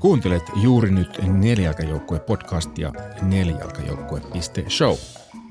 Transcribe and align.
Kuuntelet 0.00 0.42
juuri 0.56 0.90
nyt 0.90 1.20
Nelijalkajoukkue 1.22 2.20
podcastia 2.20 2.92
nelijalkajoukkue.show. 3.22 4.94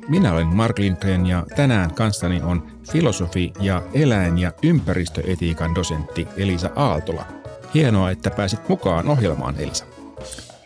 Minä 0.07 0.33
olen 0.33 0.47
Mark 0.47 0.79
Lindgren 0.79 1.25
ja 1.25 1.45
tänään 1.55 1.93
kanssani 1.93 2.41
on 2.41 2.67
filosofi 2.91 3.53
ja 3.59 3.83
eläin- 3.93 4.37
ja 4.37 4.51
ympäristöetiikan 4.63 5.75
dosentti 5.75 6.27
Elisa 6.37 6.69
Aaltola. 6.75 7.25
Hienoa, 7.73 8.11
että 8.11 8.29
pääsit 8.31 8.69
mukaan 8.69 9.07
ohjelmaan, 9.07 9.55
Elisa. 9.57 9.85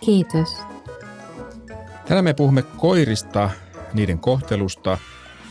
Kiitos. 0.05 0.57
Tänään 2.05 2.23
me 2.23 2.33
puhumme 2.33 2.61
koirista, 2.61 3.49
niiden 3.93 4.19
kohtelusta 4.19 4.97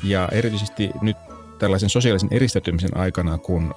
ja 0.05 0.29
erityisesti 0.33 0.91
nyt 1.01 1.17
tällaisen 1.59 1.91
sosiaalisen 1.91 2.33
eristäytymisen 2.33 2.97
aikana, 2.97 3.39
kun 3.39 3.75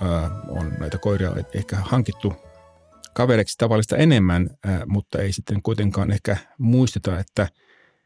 on 0.49 0.73
näitä 0.79 0.97
koiria 0.97 1.31
ehkä 1.53 1.75
hankittu 1.75 2.44
kavereiksi 3.15 3.57
tavallista 3.57 3.97
enemmän, 3.97 4.49
mutta 4.85 5.21
ei 5.21 5.33
sitten 5.33 5.61
kuitenkaan 5.61 6.11
ehkä 6.11 6.37
muisteta, 6.57 7.19
että 7.19 7.47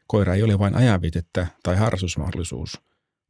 koira 0.06 0.34
ei 0.34 0.42
ole 0.42 0.58
vain 0.58 0.76
ajanvitettä 0.76 1.46
tai 1.62 1.76
harrastusmahdollisuus, 1.76 2.80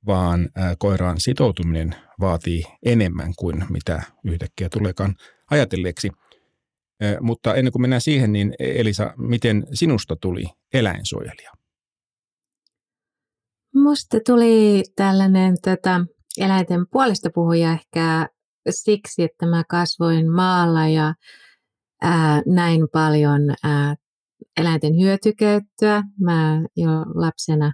vaan 0.06 0.48
koiraan 0.78 1.20
sitoutuminen 1.20 1.94
vaatii 2.20 2.64
enemmän 2.84 3.32
kuin 3.38 3.64
mitä 3.70 4.02
yhtäkkiä 4.24 4.68
tuleekaan 4.68 5.14
ajatelleeksi. 5.50 6.10
Mutta 7.20 7.54
ennen 7.54 7.72
kuin 7.72 7.82
mennään 7.82 8.00
siihen, 8.00 8.32
niin 8.32 8.54
Elisa, 8.58 9.14
miten 9.16 9.66
sinusta 9.72 10.16
tuli 10.16 10.44
eläinsuojelija? 10.74 11.52
Musta 13.74 14.18
tuli 14.26 14.82
tällainen 14.96 15.54
tota, 15.62 16.00
eläinten 16.38 16.86
puolesta 16.92 17.30
puhuja 17.34 17.72
ehkä 17.72 18.28
siksi, 18.70 19.22
että 19.22 19.46
mä 19.46 19.64
kasvoin 19.68 20.32
maalla 20.32 20.88
ja 20.88 21.14
ää, 22.00 22.42
näin 22.46 22.88
paljon 22.92 23.40
ää, 23.64 23.94
eläinten 24.60 25.00
hyötykäyttöä. 25.00 26.02
Mä 26.20 26.62
jo 26.76 26.90
lapsena 27.14 27.72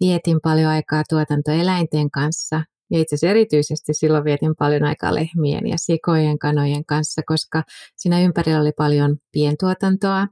vietin 0.00 0.38
paljon 0.42 0.70
aikaa 0.70 1.02
tuotantoeläinten 1.08 2.10
kanssa 2.10 2.62
ja 2.90 2.98
itse 3.00 3.14
asiassa 3.14 3.30
erityisesti 3.30 3.94
silloin 3.94 4.24
vietin 4.24 4.54
paljon 4.58 4.84
aikaa 4.84 5.14
lehmien 5.14 5.66
ja 5.66 5.76
sikojen, 5.78 6.38
kanojen 6.38 6.84
kanssa, 6.84 7.22
koska 7.26 7.62
siinä 7.96 8.20
ympärillä 8.20 8.60
oli 8.60 8.72
paljon 8.72 9.16
pientuotantoa, 9.32 10.26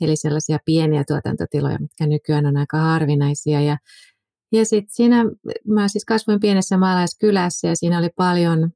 eli 0.00 0.16
sellaisia 0.16 0.58
pieniä 0.64 1.04
tuotantotiloja, 1.06 1.78
mitkä 1.78 2.06
nykyään 2.06 2.46
on 2.46 2.56
aika 2.56 2.78
harvinaisia. 2.78 3.60
Ja, 3.60 3.78
ja 4.52 4.64
sitten 4.64 4.94
siinä, 4.94 5.24
mä 5.66 5.88
siis 5.88 6.04
kasvoin 6.04 6.40
pienessä 6.40 6.76
maalaiskylässä 6.76 7.68
ja 7.68 7.76
siinä 7.76 7.98
oli 7.98 8.08
paljon 8.16 8.70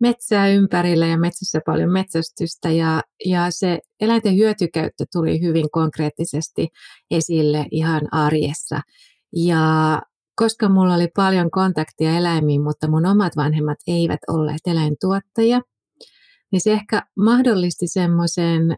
metsää 0.00 0.48
ympärillä 0.48 1.06
ja 1.06 1.18
metsässä 1.18 1.60
paljon 1.66 1.92
metsästystä 1.92 2.70
ja, 2.70 3.02
ja 3.24 3.46
se 3.50 3.78
eläinten 4.00 4.36
hyötykäyttö 4.36 5.04
tuli 5.12 5.40
hyvin 5.40 5.70
konkreettisesti 5.70 6.68
esille 7.10 7.66
ihan 7.70 8.02
arjessa. 8.12 8.80
Ja 9.36 10.02
koska 10.36 10.68
mulla 10.68 10.94
oli 10.94 11.08
paljon 11.16 11.50
kontaktia 11.50 12.16
eläimiin, 12.16 12.62
mutta 12.62 12.90
mun 12.90 13.06
omat 13.06 13.36
vanhemmat 13.36 13.78
eivät 13.86 14.20
olleet 14.28 14.60
eläintuottajia, 14.66 15.60
niin 16.52 16.60
se 16.60 16.72
ehkä 16.72 17.02
mahdollisti 17.16 17.86
semmoisen 17.88 18.76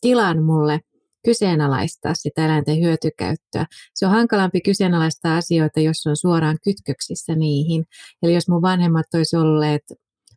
tilan 0.00 0.42
mulle 0.42 0.80
kyseenalaistaa 1.24 2.14
sitä 2.14 2.44
eläinten 2.44 2.80
hyötykäyttöä. 2.80 3.66
Se 3.94 4.06
on 4.06 4.12
hankalampi 4.12 4.60
kyseenalaistaa 4.60 5.36
asioita, 5.36 5.80
jos 5.80 6.06
on 6.06 6.16
suoraan 6.16 6.58
kytköksissä 6.64 7.34
niihin. 7.34 7.84
Eli 8.22 8.34
jos 8.34 8.48
mun 8.48 8.62
vanhemmat 8.62 9.06
olisi 9.14 9.36
olleet 9.36 9.82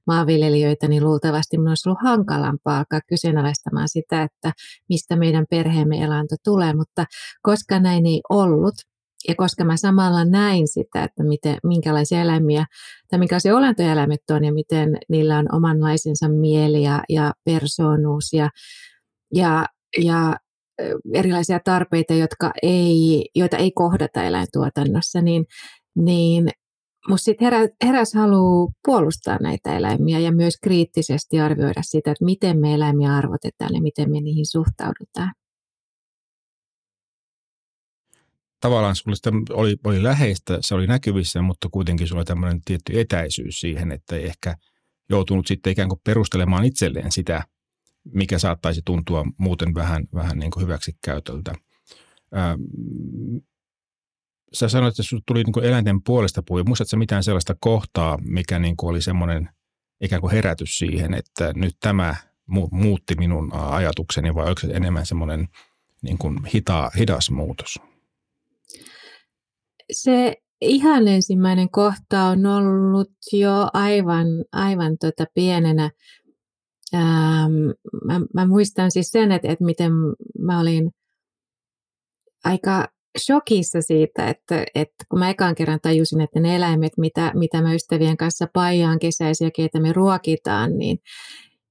maanviljelijöitä, 0.08 0.88
niin 0.88 1.04
luultavasti 1.04 1.58
minun 1.58 1.70
olisi 1.70 1.90
ollut 1.90 2.02
hankalampaa 2.04 2.78
alkaa 2.78 3.00
kyseenalaistamaan 3.08 3.90
sitä, 3.90 4.24
että 4.24 4.52
mistä 4.90 5.16
meidän 5.16 5.46
perheemme 5.50 6.04
elanto 6.04 6.36
tulee. 6.44 6.74
Mutta 6.74 7.06
koska 7.42 7.80
näin 7.80 8.06
ei 8.06 8.22
ollut, 8.30 8.76
ja 9.28 9.36
koska 9.36 9.64
mä 9.64 9.78
samalla 9.78 10.26
näin 10.26 10.68
sitä, 10.68 11.04
että 11.04 11.24
miten, 11.24 11.58
minkälaisia 11.64 12.22
eläimiä 12.22 12.66
tai 13.10 13.20
minkälaisia 13.20 13.58
olentoja 13.58 13.92
eläimet 13.92 14.30
on 14.32 14.44
ja 14.44 14.54
miten 14.54 14.98
niillä 15.10 15.38
on 15.38 15.56
omanlaisensa 15.56 16.30
mieli 16.30 16.84
ja, 16.84 17.04
ja 17.10 17.34
persoonuus 17.44 18.34
ja, 18.34 18.50
ja, 19.34 19.66
ja 20.04 20.36
erilaisia 21.14 21.60
tarpeita, 21.60 22.14
jotka 22.14 22.52
ei, 22.64 23.26
joita 23.36 23.58
ei 23.58 23.72
kohdata 23.72 24.24
eläintuotannossa, 24.24 25.22
niin, 25.22 25.46
niin 25.96 26.50
Musta 27.10 27.26
sitten 27.26 27.46
herä, 27.46 27.70
heräs 27.84 28.14
halu 28.14 28.72
puolustaa 28.86 29.38
näitä 29.42 29.78
eläimiä 29.78 30.20
ja 30.20 30.32
myös 30.32 30.54
kriittisesti 30.64 31.40
arvioida 31.40 31.82
sitä, 31.82 32.12
että 32.12 32.26
miten 32.26 32.60
me 32.60 32.74
eläimiä 32.74 33.16
arvotetaan 33.16 33.74
ja 33.74 33.82
miten 33.82 34.12
me 34.12 34.22
niihin 34.22 34.46
suhtaudutaan. 34.46 35.34
Tavallaan 38.60 38.96
sulle 38.96 39.16
sitä 39.16 39.32
oli, 39.54 39.76
oli 39.84 40.04
läheistä, 40.04 40.58
se 40.62 40.76
oli 40.76 40.88
näkyvissä, 40.88 41.42
mutta 41.42 41.70
kuitenkin 41.72 42.08
sulla 42.08 42.20
oli 42.20 42.26
tämmöinen 42.26 42.62
tietty 42.66 43.00
etäisyys 43.00 43.60
siihen, 43.60 43.92
että 43.92 44.16
ei 44.16 44.26
ehkä 44.26 44.56
joutunut 45.10 45.48
sitten 45.48 45.72
ikään 45.72 45.90
kuin 45.90 46.02
perustelemaan 46.04 46.66
itselleen 46.66 47.12
sitä, 47.12 47.44
mikä 48.14 48.40
saattaisi 48.40 48.82
tuntua 48.86 49.26
muuten 49.38 49.74
vähän, 49.74 50.08
vähän 50.14 50.40
niin 50.40 50.52
kuin 50.52 50.64
hyväksikäytöltä 50.64 51.56
sä 54.54 54.70
sanoit, 54.70 54.92
että 54.92 55.04
sinulle 55.04 55.24
tuli 55.28 55.44
niin 55.44 55.66
eläinten 55.66 56.04
puolesta 56.04 56.44
puhuja. 56.48 56.64
Muistatko 56.64 56.98
mitään 56.98 57.24
sellaista 57.24 57.56
kohtaa, 57.60 58.18
mikä 58.22 58.60
niin 58.60 58.78
kuin 58.78 58.90
oli 58.90 59.02
semmoinen 59.02 59.50
ikään 60.02 60.22
kuin 60.22 60.32
herätys 60.32 60.78
siihen, 60.78 61.14
että 61.14 61.54
nyt 61.56 61.76
tämä 61.80 62.16
muutti 62.72 63.16
minun 63.16 63.54
ajatukseni 63.54 64.36
vai 64.36 64.50
onko 64.50 64.62
se 64.62 64.68
enemmän 64.68 65.06
semmoinen 65.06 65.48
niin 66.02 66.18
kuin 66.18 66.46
hita, 66.46 66.92
hidas 66.98 67.32
muutos? 67.32 67.80
Se 69.92 70.36
ihan 70.62 71.08
ensimmäinen 71.08 71.70
kohta 71.70 72.24
on 72.24 72.46
ollut 72.46 73.12
jo 73.32 73.70
aivan, 73.74 74.28
aivan 74.52 74.98
tota 74.98 75.26
pienenä. 75.34 75.92
Ähm, 76.94 77.54
mä, 78.06 78.22
mä 78.34 78.48
muistan 78.48 78.92
siis 78.92 79.12
sen, 79.12 79.32
että, 79.32 79.52
että 79.52 79.66
miten 79.66 79.92
mä 80.40 80.60
olin 80.60 80.92
aika 82.44 82.88
shokissa 83.20 83.82
siitä, 83.82 84.28
että, 84.28 84.66
että 84.76 85.06
kun 85.10 85.20
mä 85.20 85.30
ekan 85.30 85.56
kerran 85.56 85.80
tajusin, 85.82 86.22
että 86.22 86.40
ne 86.40 86.56
eläimet, 86.56 86.94
mitä, 86.98 87.32
mitä 87.36 87.62
mä 87.62 87.74
ystävien 87.74 88.18
kanssa 88.18 88.48
paijaan 88.54 89.00
kesäisiä, 89.00 89.52
keitä 89.56 89.80
me 89.80 89.94
ruokitaan, 89.94 90.78
niin 90.78 90.98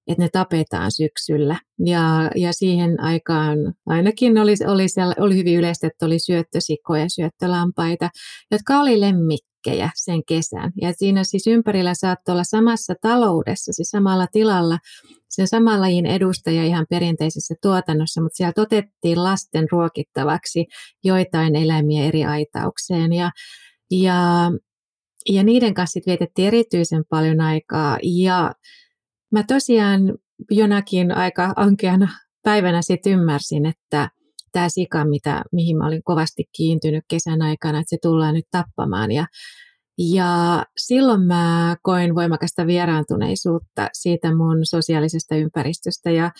että 0.06 0.22
ne 0.22 0.28
tapetaan 0.32 0.92
syksyllä. 0.92 1.60
Ja, 1.78 2.30
ja 2.36 2.52
siihen 2.52 3.00
aikaan 3.00 3.58
ainakin 3.86 4.38
oli, 4.38 4.54
oli, 4.66 4.88
siellä, 4.88 5.14
oli 5.18 5.36
hyvin 5.36 5.58
yleistä, 5.58 5.86
että 5.86 6.06
oli 6.06 6.18
syöttösikkoja, 6.18 7.08
syöttölampaita, 7.08 8.10
jotka 8.50 8.80
oli 8.80 9.00
lemmikkejä 9.66 9.90
sen 9.94 10.24
kesän. 10.24 10.72
Ja 10.82 10.92
siinä 10.92 11.24
siis 11.24 11.46
ympärillä 11.46 11.94
saattoi 11.94 12.32
olla 12.32 12.44
samassa 12.44 12.94
taloudessa, 13.00 13.72
siis 13.72 13.88
samalla 13.90 14.26
tilalla 14.32 14.78
sen 15.28 15.48
saman 15.48 15.80
lajin 15.80 16.06
edustaja 16.06 16.64
ihan 16.64 16.86
perinteisessä 16.90 17.54
tuotannossa, 17.62 18.22
mutta 18.22 18.36
siellä 18.36 18.52
otettiin 18.56 19.24
lasten 19.24 19.66
ruokittavaksi 19.72 20.66
joitain 21.04 21.56
eläimiä 21.56 22.04
eri 22.04 22.24
aitaukseen. 22.24 23.12
Ja, 23.12 23.30
ja, 23.90 24.50
ja 25.28 25.44
niiden 25.44 25.74
kanssa 25.74 26.00
vietettiin 26.06 26.48
erityisen 26.48 27.04
paljon 27.10 27.40
aikaa. 27.40 27.98
Ja 28.02 28.54
mä 29.32 29.42
tosiaan 29.42 30.00
jonakin 30.50 31.12
aika 31.12 31.52
ankeana 31.56 32.08
päivänä 32.42 32.82
sitten 32.82 33.12
ymmärsin, 33.12 33.66
että 33.66 34.08
tämä 34.54 34.68
sika, 34.68 35.04
mitä, 35.04 35.42
mihin 35.52 35.76
mä 35.76 35.86
olin 35.86 36.02
kovasti 36.04 36.44
kiintynyt 36.56 37.04
kesän 37.08 37.42
aikana, 37.42 37.78
että 37.78 37.90
se 37.90 37.98
tullaan 38.02 38.34
nyt 38.34 38.46
tappamaan. 38.50 39.12
Ja 39.12 39.26
ja 39.98 40.64
silloin 40.76 41.22
mä 41.22 41.76
koin 41.82 42.14
voimakasta 42.14 42.66
vieraantuneisuutta 42.66 43.88
siitä 43.92 44.36
mun 44.36 44.58
sosiaalisesta 44.62 45.36
ympäristöstä 45.36 46.10
ja, 46.10 46.30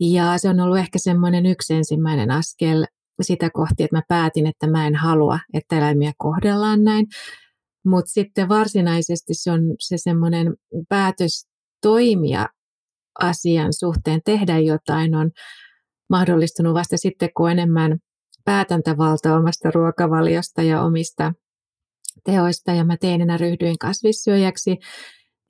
ja 0.00 0.38
se 0.38 0.48
on 0.48 0.60
ollut 0.60 0.78
ehkä 0.78 0.98
semmoinen 0.98 1.46
yksi 1.46 1.74
ensimmäinen 1.74 2.30
askel 2.30 2.84
sitä 3.20 3.50
kohti, 3.50 3.82
että 3.82 3.96
mä 3.96 4.02
päätin, 4.08 4.46
että 4.46 4.66
mä 4.66 4.86
en 4.86 4.94
halua, 4.94 5.38
että 5.54 5.78
eläimiä 5.78 6.12
kohdellaan 6.18 6.84
näin. 6.84 7.06
Mutta 7.86 8.10
sitten 8.10 8.48
varsinaisesti 8.48 9.34
se 9.34 9.50
on 9.50 9.60
se 9.80 9.96
semmoinen 9.98 10.54
päätös 10.88 11.46
toimia 11.82 12.46
asian 13.20 13.72
suhteen, 13.72 14.20
tehdä 14.24 14.58
jotain 14.58 15.14
on 15.14 15.30
mahdollistunut 16.12 16.74
vasta 16.74 16.96
sitten, 16.96 17.30
kun 17.36 17.50
enemmän 17.50 17.98
päätäntävalta 18.44 19.36
omasta 19.36 19.70
ruokavaliosta 19.70 20.62
ja 20.62 20.82
omista 20.82 21.32
teoista 22.24 22.72
ja 22.72 22.84
mä 22.84 22.96
teinenä 22.96 23.36
ryhdyin 23.36 23.78
kasvissyöjäksi. 23.78 24.76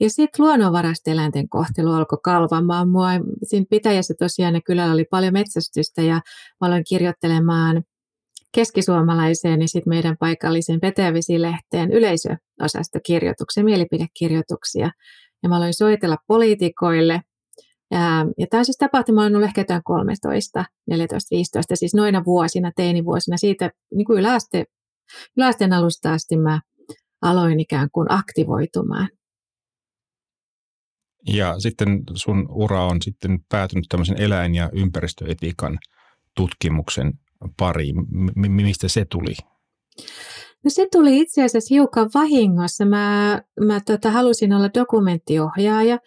Ja 0.01 0.11
sitten 0.11 0.45
luonnonvaraista 0.45 1.11
eläinten 1.11 1.49
kohtelu 1.49 1.93
alkoi 1.93 2.19
kalvamaan 2.25 2.89
mua. 2.89 3.09
Siinä 3.43 3.67
pitäjässä 3.71 4.15
tosiaan 4.19 4.63
kylällä 4.67 4.93
oli 4.93 5.05
paljon 5.05 5.33
metsästystä 5.33 6.03
ja 6.03 6.15
mä 6.61 6.67
aloin 6.67 6.85
kirjoittelemaan 6.89 7.83
keskisuomalaiseen 8.55 9.61
ja 9.61 9.69
sitten 9.69 9.91
meidän 9.91 10.17
paikalliseen 10.17 10.81
Petävisilehteen 10.81 11.93
yleisöosastokirjoituksia, 11.93 13.65
mielipidekirjoituksia. 13.65 14.91
Ja 15.43 15.49
mä 15.49 15.57
aloin 15.57 15.75
soitella 15.75 16.17
poliitikoille 16.27 17.21
Ja, 17.93 18.27
ja 18.39 18.47
tämä 18.51 18.65
siis 18.65 18.77
tapahtuma 18.77 19.25
on 19.25 19.35
ollut 19.35 19.49
ehkä 19.49 19.61
jotain 19.61 19.83
13, 19.85 20.65
14, 20.87 21.37
15, 21.37 21.77
siis 21.77 21.95
noina 21.95 22.25
vuosina, 22.25 22.73
teinivuosina. 22.77 23.37
Siitä 23.37 23.71
niin 23.95 24.07
kuin 24.07 24.19
yläaste, 24.19 24.65
yläasteen 25.37 25.73
alusta 25.73 26.13
asti 26.13 26.37
mä 26.37 26.61
aloin 27.23 27.61
ikään 27.61 27.89
kuin 27.93 28.13
aktivoitumaan. 28.13 29.09
Ja 31.27 31.61
sitten 31.61 32.03
sun 32.15 32.47
ura 32.51 32.85
on 32.85 33.03
sitten 33.03 33.39
päätynyt 33.49 33.85
tämmöisen 33.89 34.23
eläin- 34.23 34.55
ja 34.55 34.71
ympäristöetiikan 34.73 35.79
tutkimuksen 36.37 37.13
pariin. 37.59 37.97
M- 38.37 38.51
mistä 38.51 38.89
se 38.89 39.05
tuli? 39.05 39.35
No 40.65 40.71
se 40.71 40.87
tuli 40.93 41.19
itse 41.19 41.45
asiassa 41.45 41.75
hiukan 41.75 42.11
vahingossa. 42.15 42.85
Mä, 42.85 43.43
mä 43.61 43.81
tota, 43.81 44.11
halusin 44.11 44.53
olla 44.53 44.71
dokumenttiohjaaja 44.75 45.99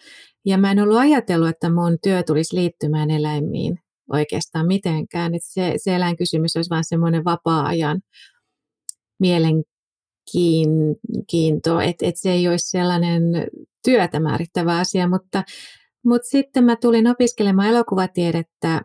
ja 0.45 0.57
mä 0.57 0.71
en 0.71 0.80
ollut 0.80 0.97
ajatellut, 0.97 1.50
että 1.50 1.69
mun 1.69 1.97
työ 2.03 2.24
tulisi 2.24 2.56
liittymään 2.56 3.12
eläimiin 3.12 3.80
oikeastaan 4.12 4.68
mitenkään. 4.68 5.36
Että 5.36 5.50
se, 5.51 5.74
se 5.77 5.95
eläinkysymys 5.95 6.56
olisi 6.56 6.69
vain 6.69 6.83
semmoinen 6.83 7.24
vapaa-ajan 7.24 8.01
mielenkiinto, 9.19 11.80
että 11.80 12.06
et 12.06 12.18
se 12.18 12.31
ei 12.31 12.47
olisi 12.47 12.69
sellainen 12.69 13.24
työtä 13.86 14.19
määrittävä 14.19 14.77
asia, 14.77 15.09
mutta, 15.09 15.44
mutta 16.06 16.30
sitten 16.30 16.63
mä 16.63 16.75
tulin 16.75 17.07
opiskelemaan 17.07 17.69
elokuvatiedettä 17.69 18.81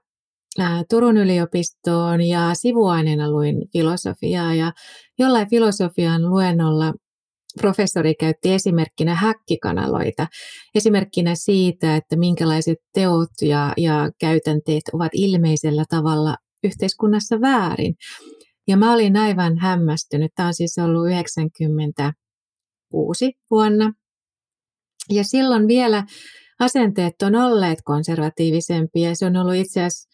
Turun 0.90 1.16
yliopistoon 1.16 2.20
ja 2.20 2.50
sivuaineena 2.54 3.30
luin 3.30 3.68
filosofiaa 3.72 4.54
ja 4.54 4.72
jollain 5.18 5.50
filosofian 5.50 6.30
luennolla 6.30 6.94
professori 7.60 8.14
käytti 8.14 8.52
esimerkkinä 8.52 9.14
häkkikanaloita, 9.14 10.26
esimerkkinä 10.74 11.34
siitä, 11.34 11.96
että 11.96 12.16
minkälaiset 12.16 12.78
teot 12.94 13.30
ja, 13.42 13.72
ja 13.76 14.10
käytänteet 14.20 14.82
ovat 14.92 15.10
ilmeisellä 15.14 15.84
tavalla 15.88 16.36
yhteiskunnassa 16.64 17.40
väärin. 17.40 17.94
Ja 18.68 18.76
mä 18.76 18.92
olin 18.92 19.16
aivan 19.16 19.58
hämmästynyt. 19.58 20.32
Tämä 20.34 20.46
on 20.46 20.54
siis 20.54 20.78
ollut 20.78 21.08
96 21.08 23.32
vuonna. 23.50 23.92
Ja 25.10 25.24
silloin 25.24 25.68
vielä 25.68 26.04
asenteet 26.60 27.22
on 27.22 27.34
olleet 27.34 27.78
konservatiivisempia. 27.84 29.14
Se 29.14 29.26
on 29.26 29.36
ollut 29.36 29.54
itse 29.54 29.80
asiassa 29.80 30.08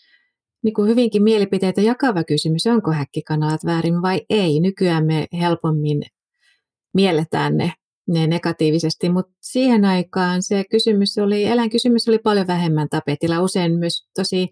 niin 0.65 0.75
kuin 0.75 0.91
hyvinkin 0.91 1.23
mielipiteitä 1.23 1.81
jakava 1.81 2.25
kysymys, 2.25 2.67
onko 2.67 2.93
häkkikanalat 2.93 3.65
väärin 3.65 4.03
vai 4.03 4.21
ei. 4.31 4.61
Nykyään 4.61 5.07
me 5.07 5.27
helpommin 5.41 6.03
mielletään 6.97 7.57
ne, 7.57 7.73
ne 8.09 8.27
negatiivisesti, 8.27 9.09
mutta 9.09 9.33
siihen 9.41 9.85
aikaan 9.85 10.43
se 10.43 10.65
kysymys 10.71 11.19
oli, 11.19 11.45
eläinkysymys 11.45 12.09
oli 12.09 12.19
paljon 12.19 12.47
vähemmän 12.47 12.89
tapetilla, 12.89 13.43
usein 13.43 13.79
myös 13.79 14.09
tosi 14.15 14.49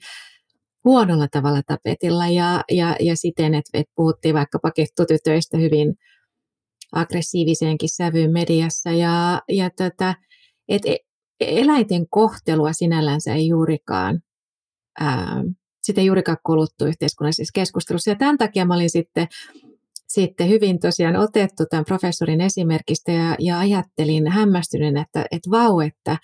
huonolla 0.85 1.29
tavalla 1.29 1.63
tapetilla 1.67 2.29
ja, 2.29 2.63
ja, 2.71 2.97
ja 3.01 3.17
siten, 3.17 3.55
että, 3.55 3.79
että 3.79 3.93
puhuttiin 3.97 4.35
vaikkapa 4.35 4.71
kettutytöistä 4.71 5.59
hyvin 5.59 5.95
aggressiiviseenkin 6.93 7.89
sävyyn 7.89 8.33
mediassa 8.33 8.91
ja, 8.91 9.43
ja 9.49 9.71
tota, 9.71 10.15
että 10.69 10.91
e, 10.91 10.97
eläinten 11.41 12.09
kohtelua 12.09 12.73
sinällänsä 12.73 13.35
ei 13.35 13.49
juurikaan 13.49 14.21
ää, 15.01 15.45
sitä 15.83 16.01
ei 16.01 16.07
juurikaan 16.07 16.39
kuluttu 16.47 16.85
yhteiskunnallisessa 16.85 17.53
keskustelussa. 17.55 18.11
Ja 18.11 18.17
tämän 18.17 18.39
takia 18.39 18.65
mä 18.65 18.75
olin 18.75 18.91
sitten, 18.91 19.27
sitten 20.15 20.49
hyvin 20.49 20.81
tosiaan 20.81 21.17
otettu 21.17 21.65
tämän 21.71 21.85
professorin 21.85 22.41
esimerkistä 22.41 23.13
ja, 23.13 23.37
ja 23.39 23.59
ajattelin 23.59 24.29
hämmästyneen, 24.29 24.97
että, 24.97 25.25
että 25.31 25.51
vau, 25.51 25.81
että, 25.81 26.19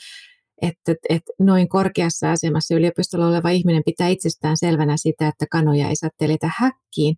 että, 0.63 0.95
että 1.09 1.33
noin 1.39 1.69
korkeassa 1.69 2.31
asemassa 2.31 2.75
yliopistolla 2.75 3.29
oleva 3.29 3.51
ihminen 3.51 3.83
pitää 3.87 4.09
itsestään 4.09 4.57
selvänä 4.57 4.97
sitä, 4.97 5.29
että 5.29 5.47
kanoja 5.51 5.89
ei 5.89 5.97
saa 5.97 6.11
telitä 6.19 6.51
häkkiin. 6.59 7.17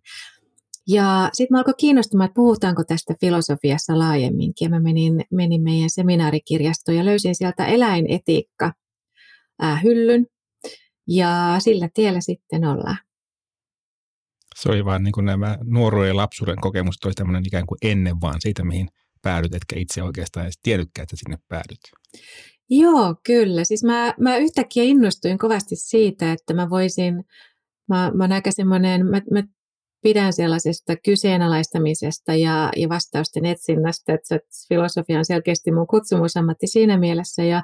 Ja 0.87 1.29
sitten 1.33 1.55
mä 1.55 1.57
alkoi 1.57 1.73
kiinnostumaan, 1.77 2.25
että 2.25 2.35
puhutaanko 2.35 2.83
tästä 2.83 3.13
filosofiassa 3.21 3.99
laajemminkin. 3.99 4.65
Ja 4.65 4.69
mä 4.69 4.79
menin, 4.79 5.25
menin 5.31 5.61
meidän 5.61 5.89
seminaarikirjastoon 5.89 6.97
ja 6.97 7.05
löysin 7.05 7.35
sieltä 7.35 7.65
eläinetiikka 7.65 8.73
hyllyn, 9.83 10.25
ja 11.07 11.55
sillä 11.59 11.89
tiellä 11.93 12.21
sitten 12.21 12.65
ollaan. 12.65 12.97
Se 14.55 14.69
oli 14.69 14.85
vaan 14.85 15.03
niin 15.03 15.11
kuin 15.11 15.25
nämä 15.25 15.57
nuoruuden 15.63 16.07
ja 16.07 16.15
lapsuuden 16.15 16.61
kokemukset 16.61 17.05
oli 17.05 17.13
tämmöinen 17.13 17.43
ikään 17.47 17.65
kuin 17.65 17.77
ennen 17.81 18.21
vaan 18.21 18.41
siitä, 18.41 18.63
mihin 18.63 18.87
päädyt, 19.21 19.55
etkä 19.55 19.75
itse 19.79 20.03
oikeastaan 20.03 20.45
edes 20.45 20.59
tiedykään, 20.63 21.03
että 21.03 21.15
sinne 21.15 21.37
päädyt. 21.47 21.79
Joo, 22.69 23.15
kyllä. 23.25 23.63
Siis 23.63 23.83
mä, 23.83 24.13
mä 24.19 24.37
yhtäkkiä 24.37 24.83
innostuin 24.83 25.37
kovasti 25.37 25.75
siitä, 25.75 26.31
että 26.31 26.53
mä 26.53 26.69
voisin, 26.69 27.23
mä, 27.89 28.11
mä 28.13 28.35
aika 28.35 28.51
semmoinen, 28.51 29.05
mä, 29.05 29.21
mä 29.31 29.43
pidän 30.03 30.33
sellaisesta 30.33 30.95
kyseenalaistamisesta 30.95 32.35
ja, 32.35 32.69
ja 32.75 32.89
vastausten 32.89 33.45
etsinnästä, 33.45 34.13
että 34.13 34.39
filosofia 34.69 35.17
on 35.17 35.25
selkeästi 35.25 35.71
mun 35.71 35.87
kutsumusammatti 35.87 36.67
siinä 36.67 36.97
mielessä 36.97 37.43
ja 37.43 37.63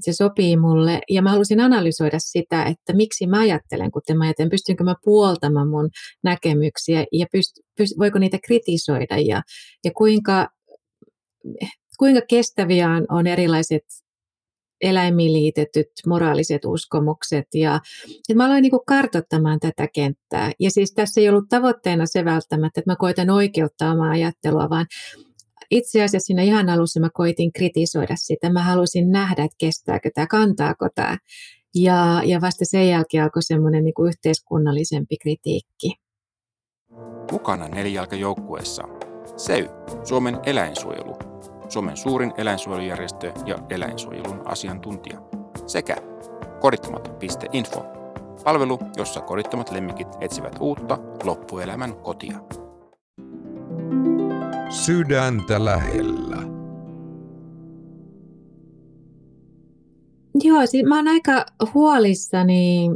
se 0.00 0.12
sopii 0.12 0.56
mulle. 0.56 1.00
Ja 1.10 1.22
mä 1.22 1.30
halusin 1.30 1.60
analysoida 1.60 2.18
sitä, 2.18 2.64
että 2.64 2.92
miksi 2.92 3.26
mä 3.26 3.40
ajattelen, 3.40 3.90
kuten 3.90 4.18
mä 4.18 4.24
ajattelen, 4.24 4.50
pystynkö 4.50 4.84
mä 4.84 4.94
puoltamaan 5.04 5.68
mun 5.68 5.90
näkemyksiä 6.22 7.04
ja 7.12 7.26
pyst, 7.32 7.52
pyst, 7.78 7.98
voiko 7.98 8.18
niitä 8.18 8.38
kritisoida 8.44 9.18
ja, 9.18 9.42
ja 9.84 9.90
kuinka, 9.96 10.48
kuinka 11.98 12.20
kestäviä 12.28 12.88
on 13.08 13.26
erilaiset 13.26 13.84
eläimiin 14.80 15.32
liitetyt 15.32 15.88
moraaliset 16.06 16.64
uskomukset. 16.64 17.46
Ja, 17.54 17.80
ja 18.28 18.34
mä 18.34 18.46
aloin 18.46 18.62
niin 18.62 18.72
kartoittamaan 18.86 19.60
tätä 19.60 19.88
kenttää. 19.94 20.52
Ja 20.60 20.70
siis 20.70 20.92
tässä 20.92 21.20
ei 21.20 21.28
ollut 21.28 21.48
tavoitteena 21.48 22.06
se 22.06 22.24
välttämättä, 22.24 22.80
että 22.80 22.90
mä 22.90 22.96
koitan 22.96 23.30
oikeuttaa 23.30 23.92
omaa 23.92 24.10
ajattelua, 24.10 24.70
vaan 24.70 24.86
itse 25.70 26.02
asiassa 26.02 26.26
siinä 26.26 26.42
ihan 26.42 26.68
alussa 26.68 27.00
mä 27.00 27.08
koitin 27.14 27.52
kritisoida 27.52 28.16
sitä. 28.16 28.50
Mä 28.50 28.62
halusin 28.62 29.10
nähdä, 29.10 29.44
että 29.44 29.56
kestääkö 29.58 30.10
tämä, 30.14 30.26
kantaako 30.26 30.88
tämä. 30.94 31.18
Ja, 31.74 32.22
ja 32.24 32.40
vasta 32.40 32.64
sen 32.64 32.88
jälkeen 32.88 33.24
alkoi 33.24 33.42
semmoinen 33.42 33.84
niin 33.84 33.94
kuin 33.94 34.08
yhteiskunnallisempi 34.08 35.16
kritiikki. 35.22 35.94
Mukana 37.32 37.68
nelijalkajoukkueessa 37.68 38.82
SEY, 39.36 39.68
Suomen 40.04 40.38
eläinsuojelu, 40.46 41.16
Suomen 41.68 41.96
suurin 41.96 42.32
eläinsuojelujärjestö 42.36 43.32
ja 43.46 43.58
eläinsuojelun 43.70 44.42
asiantuntija, 44.44 45.20
sekä 45.66 45.96
korittomat.info, 46.60 47.84
palvelu, 48.44 48.78
jossa 48.96 49.20
korittomat 49.20 49.70
lemmikit 49.70 50.08
etsivät 50.20 50.56
uutta 50.60 50.98
loppuelämän 51.24 51.96
kotia 51.96 52.38
sydäntä 54.74 55.64
lähellä. 55.64 56.36
Joo, 60.44 60.66
siis 60.66 60.84
mä 60.86 60.96
oon 60.96 61.08
aika 61.08 61.46
huolissani 61.74 62.90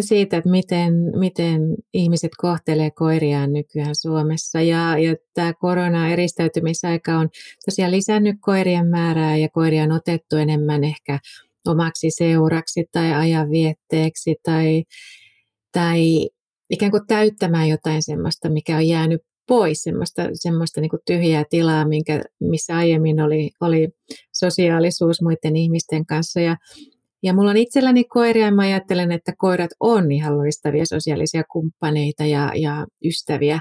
siitä, 0.00 0.36
että 0.36 0.50
miten, 0.50 0.94
miten 1.18 1.60
ihmiset 1.94 2.30
kohtelee 2.36 2.90
koiriaan 2.90 3.52
nykyään 3.52 3.94
Suomessa. 3.94 4.60
Ja, 4.60 4.98
ja 4.98 5.16
tämä 5.34 5.52
korona-eristäytymisaika 5.52 7.18
on 7.18 7.28
tosiaan 7.64 7.92
lisännyt 7.92 8.36
koirien 8.40 8.86
määrää 8.86 9.36
ja 9.36 9.48
koiria 9.48 9.82
on 9.82 9.92
otettu 9.92 10.36
enemmän 10.36 10.84
ehkä 10.84 11.18
omaksi 11.66 12.10
seuraksi 12.10 12.84
tai 12.92 13.14
ajanvietteeksi 13.14 14.36
tai, 14.42 14.84
tai 15.72 16.28
ikään 16.70 16.90
kuin 16.90 17.06
täyttämään 17.06 17.68
jotain 17.68 18.02
sellaista, 18.02 18.48
mikä 18.48 18.76
on 18.76 18.88
jäänyt 18.88 19.22
pois 19.46 19.82
semmoista, 19.82 20.22
semmoista 20.34 20.80
niin 20.80 20.90
tyhjää 21.06 21.44
tilaa, 21.50 21.88
minkä, 21.88 22.22
missä 22.40 22.76
aiemmin 22.76 23.20
oli, 23.20 23.50
oli 23.60 23.88
sosiaalisuus 24.32 25.22
muiden 25.22 25.56
ihmisten 25.56 26.06
kanssa. 26.06 26.40
Ja, 26.40 26.56
ja 27.22 27.34
mulla 27.34 27.50
on 27.50 27.56
itselläni 27.56 28.04
koiria 28.04 28.44
ja 28.44 28.52
mä 28.52 28.62
ajattelen, 28.62 29.12
että 29.12 29.32
koirat 29.38 29.70
on 29.80 30.12
ihan 30.12 30.38
loistavia 30.38 30.86
sosiaalisia 30.86 31.42
kumppaneita 31.52 32.24
ja, 32.24 32.52
ja 32.54 32.86
ystäviä, 33.04 33.60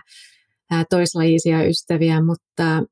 ää, 0.71 0.83
toislajisia 0.89 1.63
ystäviä, 1.63 2.21
mutta, 2.23 2.83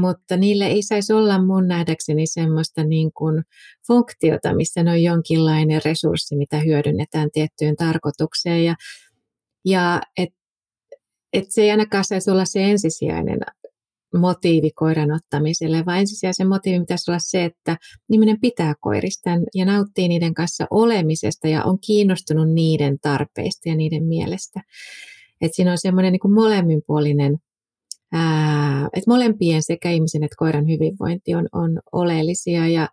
mutta 0.00 0.36
niille 0.36 0.66
ei 0.66 0.82
saisi 0.82 1.12
olla 1.12 1.44
mun 1.44 1.68
nähdäkseni 1.68 2.26
semmoista 2.26 2.84
niin 2.84 3.12
kuin 3.12 3.42
funktiota, 3.86 4.54
missä 4.54 4.82
ne 4.82 4.90
on 4.90 5.02
jonkinlainen 5.02 5.80
resurssi, 5.84 6.36
mitä 6.36 6.58
hyödynnetään 6.58 7.28
tiettyyn 7.32 7.76
tarkoitukseen. 7.76 8.64
Ja, 8.64 8.74
ja 9.64 10.00
et 10.16 10.30
että 11.38 11.54
se 11.54 11.62
ei 11.62 11.70
ainakaan 11.70 12.04
saisi 12.04 12.30
olla 12.30 12.44
se 12.44 12.64
ensisijainen 12.70 13.38
motiivi 14.14 14.70
koiran 14.70 15.12
ottamiselle, 15.12 15.86
vaan 15.86 15.98
ensisijaisen 15.98 16.48
motiivi 16.48 16.80
pitäisi 16.80 17.10
olla 17.10 17.18
se, 17.18 17.44
että 17.44 17.76
ihminen 18.12 18.40
pitää 18.40 18.74
koirista 18.80 19.30
ja 19.54 19.64
nauttii 19.64 20.08
niiden 20.08 20.34
kanssa 20.34 20.66
olemisesta 20.70 21.48
ja 21.48 21.64
on 21.64 21.78
kiinnostunut 21.86 22.52
niiden 22.52 22.98
tarpeista 23.02 23.68
ja 23.68 23.76
niiden 23.76 24.04
mielestä. 24.04 24.62
Että 25.40 25.56
siinä 25.56 25.72
on 25.72 25.78
semmoinen 25.78 26.12
niin 26.12 26.34
molemminpuolinen, 26.34 27.38
että 28.94 29.10
molempien 29.10 29.62
sekä 29.62 29.90
ihmisen 29.90 30.22
että 30.22 30.36
koiran 30.38 30.68
hyvinvointi 30.68 31.34
on, 31.34 31.48
on 31.52 31.80
oleellisia 31.92 32.68
ja, 32.68 32.88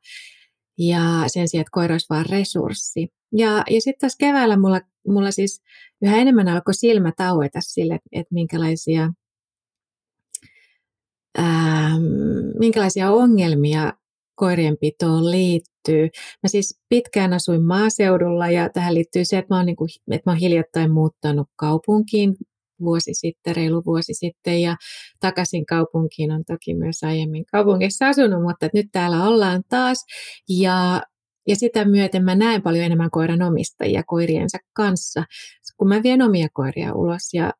Ja 0.78 1.24
sen 1.28 1.48
sijaan, 1.48 1.62
että 1.62 1.72
koira 1.72 1.94
olisi 1.94 2.06
vain 2.10 2.26
resurssi. 2.30 3.08
Ja, 3.32 3.64
ja 3.70 3.82
sitten 3.82 4.00
tässä 4.02 4.18
keväällä 4.20 4.58
mulla, 4.58 4.82
mulla 5.08 5.32
siis 5.32 5.62
yhä 6.02 6.18
enemmän 6.18 6.48
alkoi 6.48 6.74
silmä 6.74 7.12
taueta 7.18 7.60
sille, 7.62 8.00
että 8.12 8.34
minkälaisia, 8.34 9.10
ää, 11.38 11.92
minkälaisia 12.60 13.12
ongelmia 13.12 13.94
koirienpitoon 14.36 15.32
liittyy. 15.32 16.10
Mä 16.44 16.48
siis 16.48 16.80
pitkään 16.90 17.34
asuin 17.34 17.64
maaseudulla 17.64 18.50
ja 18.50 18.70
tähän 18.70 18.94
liittyy 18.94 19.26
se, 19.26 19.38
että 19.38 19.54
mä 19.54 19.58
oon, 19.58 19.66
niin 19.66 19.76
kuin, 19.76 19.90
että 20.12 20.30
mä 20.30 20.32
oon 20.32 20.40
hiljattain 20.40 20.92
muuttanut 20.92 21.48
kaupunkiin 21.56 22.36
vuosi 22.80 23.14
sitten, 23.14 23.56
reilu 23.56 23.82
vuosi 23.86 24.14
sitten 24.14 24.62
ja 24.62 24.76
takaisin 25.20 25.66
kaupunkiin 25.66 26.32
on 26.32 26.44
toki 26.46 26.74
myös 26.74 27.04
aiemmin 27.04 27.46
kaupungissa 27.46 28.08
asunut, 28.08 28.42
mutta 28.42 28.70
nyt 28.74 28.88
täällä 28.92 29.24
ollaan 29.24 29.64
taas 29.70 30.06
ja 30.50 31.02
ja 31.48 31.56
sitä 31.56 31.86
myöten 31.86 32.24
mä 32.24 32.36
näen 32.36 32.62
paljon 32.62 32.86
enemmän 32.86 33.12
koiran 33.12 33.42
omistajia 33.42 34.04
koiriensa 34.04 34.58
kanssa, 34.74 35.24
kun 35.78 35.88
mä 35.88 36.04
vien 36.04 36.22
omia 36.22 36.48
koiria 36.54 36.94
ulos. 36.94 37.34
Ja, 37.34 37.54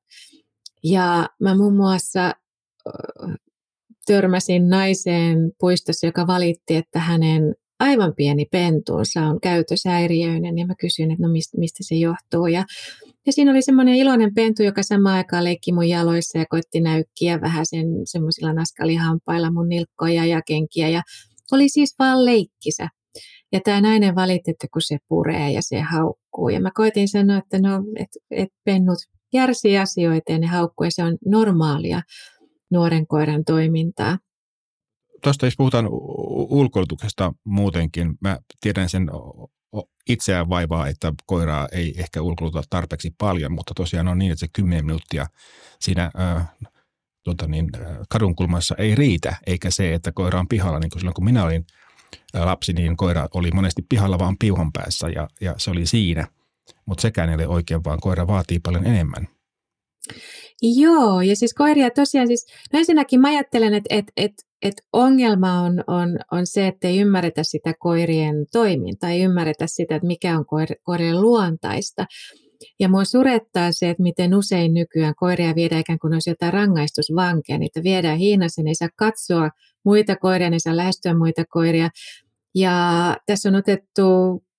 ja 0.84 1.30
mä 1.40 1.58
muun 1.58 1.76
muassa 1.76 2.34
törmäsin 4.06 4.70
naiseen 4.70 5.52
puistossa, 5.60 6.08
joka 6.08 6.28
valitti, 6.28 6.76
että 6.76 7.00
hänen 7.00 7.56
aivan 7.80 8.14
pieni 8.16 8.46
pentuunsa 8.46 9.22
on 9.22 9.42
käytöshäiriöinen 9.42 10.58
ja 10.58 10.68
mä 10.68 10.74
kysyin, 10.80 11.12
että 11.12 11.28
no 11.28 11.32
mistä, 11.32 11.58
mistä 11.58 11.80
se 11.82 11.96
johtuu. 11.96 12.48
Ja, 12.48 12.66
ja 13.26 13.34
siinä 13.34 13.52
oli 13.52 13.62
semmoinen 13.62 13.96
iloinen 13.96 14.34
pentu, 14.34 14.64
joka 14.64 14.84
samaan 14.84 15.16
aikaan 15.16 15.44
leikki 15.44 15.72
mun 15.72 15.90
jaloissa 15.90 16.38
ja 16.38 16.46
koitti 16.50 16.82
näykkiä 16.82 17.42
vähän 17.42 17.66
sen 17.66 17.86
semmoisilla 18.06 18.54
naskalihampailla 18.54 19.52
mun 19.52 19.70
nilkkoja 19.70 20.26
ja 20.26 20.42
kenkiä 20.48 20.90
ja 20.90 21.02
oli 21.52 21.70
siis 21.70 21.96
vaan 22.00 22.26
leikkisä. 22.26 22.88
Ja 23.54 23.60
tämä 23.64 23.82
nainen 23.82 24.16
valitti, 24.16 24.52
että 24.52 24.68
kun 24.74 24.82
se 24.82 24.98
puree 25.08 25.52
ja 25.52 25.62
se 25.64 25.82
haukkuu. 25.82 26.50
Ja 26.50 26.62
mä 26.62 26.72
koitin 26.74 27.08
sanoa, 27.08 27.38
että 27.38 27.60
no, 27.60 27.84
et, 28.00 28.10
et 28.32 28.50
pennut 28.64 28.98
järsii 29.34 29.78
asioita 29.78 30.32
ja 30.32 30.40
ne 30.40 30.48
haukkuu 30.48 30.86
ja 30.86 30.92
se 30.92 31.04
on 31.04 31.18
normaalia 31.26 32.02
nuoren 32.72 33.08
koiran 33.08 33.44
toimintaa. 33.46 34.18
Tuosta 35.24 35.46
jos 35.46 35.54
puhutaan 35.58 35.88
ulkoilutuksesta 36.50 37.34
muutenkin, 37.46 38.14
mä 38.22 38.38
tiedän 38.62 38.90
sen 38.90 39.10
itseään 40.10 40.50
vaivaa, 40.50 40.88
että 40.88 41.14
koiraa 41.26 41.68
ei 41.72 41.94
ehkä 41.98 42.22
ulkoiluta 42.22 42.64
tarpeeksi 42.70 43.12
paljon, 43.18 43.52
mutta 43.52 43.74
tosiaan 43.76 44.08
on 44.08 44.18
niin, 44.18 44.32
että 44.32 44.40
se 44.40 44.48
10 44.54 44.86
minuuttia 44.86 45.26
siinä 45.80 46.12
äh, 46.20 46.52
tota 47.24 47.48
niin, 47.48 47.70
kadunkulmassa 48.10 48.76
ei 48.78 48.96
riitä, 48.96 49.36
eikä 49.48 49.72
se, 49.72 49.94
että 49.94 50.12
koira 50.12 50.40
on 50.40 50.48
pihalla. 50.48 50.80
Niin 50.80 50.90
kuin 50.90 51.00
silloin 51.00 51.14
kun 51.14 51.26
minä 51.26 51.44
olin 51.44 51.66
lapsi, 52.34 52.74
niin 52.74 52.98
koira 52.98 53.28
oli 53.34 53.52
monesti 53.52 53.86
pihalla 53.90 54.20
vaan 54.20 54.38
piuhan 54.38 54.72
päässä 54.72 55.10
ja, 55.10 55.28
ja 55.42 55.56
se 55.58 55.72
oli 55.72 55.86
siinä. 55.86 56.28
Mutta 56.86 57.02
sekään 57.02 57.30
ei 57.30 57.36
ole 57.36 57.48
oikein, 57.48 57.84
vaan 57.84 58.00
koira 58.00 58.28
vaatii 58.28 58.60
paljon 58.60 58.86
enemmän. 58.86 59.28
Joo, 60.62 61.22
ja 61.22 61.36
siis 61.36 61.54
koiria 61.54 61.90
tosiaan 61.90 62.28
siis, 62.28 62.46
no 62.74 62.80
ensinnäkin 62.80 63.22
mä 63.22 63.28
ajattelen, 63.28 63.74
että, 63.74 63.96
että, 63.96 64.12
että, 64.18 64.44
että 64.62 64.84
ongelma 64.94 65.62
on, 65.62 65.84
on, 65.88 66.20
on 66.32 66.48
se, 66.48 66.68
että 66.68 66.88
ei 66.88 67.00
ymmärretä 67.00 67.44
sitä 67.44 67.74
koirien 67.80 68.36
toimintaa, 68.52 69.10
ei 69.10 69.22
ymmärretä 69.22 69.68
sitä, 69.68 69.96
että 69.96 70.08
mikä 70.08 70.38
on 70.38 70.46
koir, 70.46 70.70
koirien 70.84 71.22
luontaista. 71.22 72.06
Ja 72.80 72.90
mua 72.90 73.06
surettaa 73.06 73.72
se, 73.72 73.90
että 73.90 74.04
miten 74.04 74.36
usein 74.36 74.74
nykyään 74.74 75.14
koiria 75.18 75.56
viedään 75.56 75.82
ikään 75.82 76.00
kuin 76.00 76.14
olisi 76.14 76.30
jotain 76.30 76.54
rangaistusvankeja. 76.54 77.58
Niitä 77.58 77.84
viedään 77.84 78.18
Hiinassa, 78.18 78.64
ne 78.64 78.70
ei 78.70 78.76
saa 78.76 78.90
katsoa 78.96 79.50
muita 79.86 80.16
koiria, 80.16 80.48
ei 80.48 80.60
saa 80.60 80.78
lähestyä 80.78 81.14
muita 81.14 81.44
koiria. 81.50 81.90
Ja 82.56 83.18
tässä 83.26 83.50
on 83.50 83.56
otettu 83.56 84.04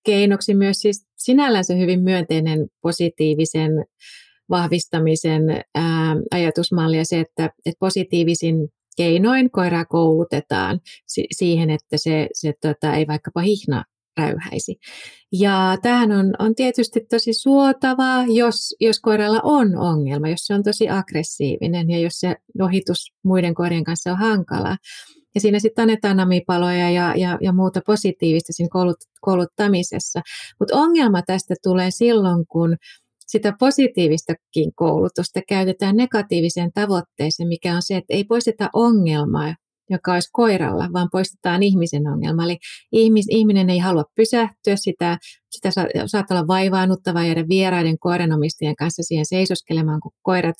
keinoksi 0.05 0.55
myös 0.55 0.77
siis 0.79 1.07
sinällänsä 1.17 1.75
hyvin 1.75 2.01
myönteinen 2.01 2.67
positiivisen 2.83 3.71
vahvistamisen 4.51 5.43
ää, 5.75 6.17
ajatusmalli 6.31 6.97
ja 6.97 7.05
se, 7.05 7.21
että, 7.21 7.45
että 7.45 7.79
positiivisin 7.79 8.69
keinoin 8.97 9.51
koiraa 9.51 9.85
koulutetaan 9.85 10.81
si- 11.07 11.27
siihen, 11.33 11.71
että 11.71 11.97
se, 11.97 12.29
se 12.33 12.53
tota, 12.61 12.95
ei 12.95 13.07
vaikkapa 13.07 13.41
hihna 13.41 13.85
räyhäisi. 14.19 14.77
Ja 15.33 15.77
tämähän 15.83 16.13
on, 16.13 16.33
on 16.39 16.55
tietysti 16.55 17.01
tosi 17.11 17.33
suotavaa, 17.33 18.25
jos, 18.29 18.75
jos 18.81 19.01
koiralla 19.01 19.41
on 19.43 19.77
ongelma, 19.77 20.29
jos 20.29 20.47
se 20.47 20.55
on 20.55 20.63
tosi 20.63 20.89
aggressiivinen 20.89 21.91
ja 21.91 21.99
jos 21.99 22.13
se 22.13 22.37
ohitus 22.61 23.13
muiden 23.25 23.55
koirien 23.55 23.85
kanssa 23.85 24.13
on 24.13 24.19
hankala. 24.19 24.77
Ja 25.35 25.41
siinä 25.41 25.59
sitten 25.59 25.83
annetaan 25.83 26.17
namipaloja 26.17 26.91
ja, 26.91 27.15
ja, 27.17 27.39
ja 27.41 27.53
muuta 27.53 27.81
positiivista 27.87 28.53
siinä 28.53 28.69
koulut, 28.73 28.97
kouluttamisessa. 29.21 30.21
Mutta 30.61 30.77
ongelma 30.77 31.23
tästä 31.23 31.55
tulee 31.63 31.91
silloin, 31.91 32.47
kun 32.47 32.77
sitä 33.27 33.53
positiivistakin 33.61 34.75
koulutusta 34.75 35.41
käytetään 35.49 35.97
negatiiviseen 35.97 36.73
tavoitteeseen, 36.73 37.49
mikä 37.49 37.75
on 37.75 37.83
se, 37.83 37.97
että 37.97 38.15
ei 38.15 38.25
poisteta 38.25 38.71
ongelmaa, 38.73 39.55
joka 39.91 40.13
olisi 40.13 40.29
koiralla, 40.33 40.89
vaan 40.93 41.09
poistetaan 41.13 41.63
ihmisen 41.63 42.07
ongelma. 42.07 42.45
Eli 42.45 42.59
ihmis, 42.93 43.27
ihminen 43.31 43.71
ei 43.71 43.79
halua 43.79 44.05
pysähtyä, 44.17 44.77
sitä, 44.77 45.19
sitä 45.51 45.71
saattaa 46.07 46.39
olla 46.39 46.47
vaivaannuttavaa 46.47 47.25
jäädä 47.25 47.45
vieraiden 47.49 47.99
koiranomistajien 47.99 48.77
kanssa 48.77 49.03
siihen 49.03 49.27
seisoskelemaan, 49.27 50.01
kun 50.01 50.13
koirat 50.23 50.57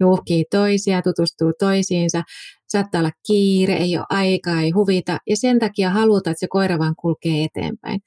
nuuhkii 0.00 0.44
toisia, 0.50 1.02
tutustuu 1.02 1.52
toisiinsa. 1.58 2.22
Saattaa 2.68 2.98
olla 2.98 3.10
kiire, 3.26 3.76
ei 3.76 3.96
ole 3.96 4.06
aikaa, 4.10 4.60
ei 4.60 4.70
huvita, 4.70 5.18
ja 5.26 5.36
sen 5.36 5.58
takia 5.58 5.90
halutaan, 5.90 6.32
että 6.32 6.40
se 6.40 6.48
koira 6.48 6.78
vaan 6.78 6.94
kulkee 6.96 7.44
eteenpäin. 7.44 8.00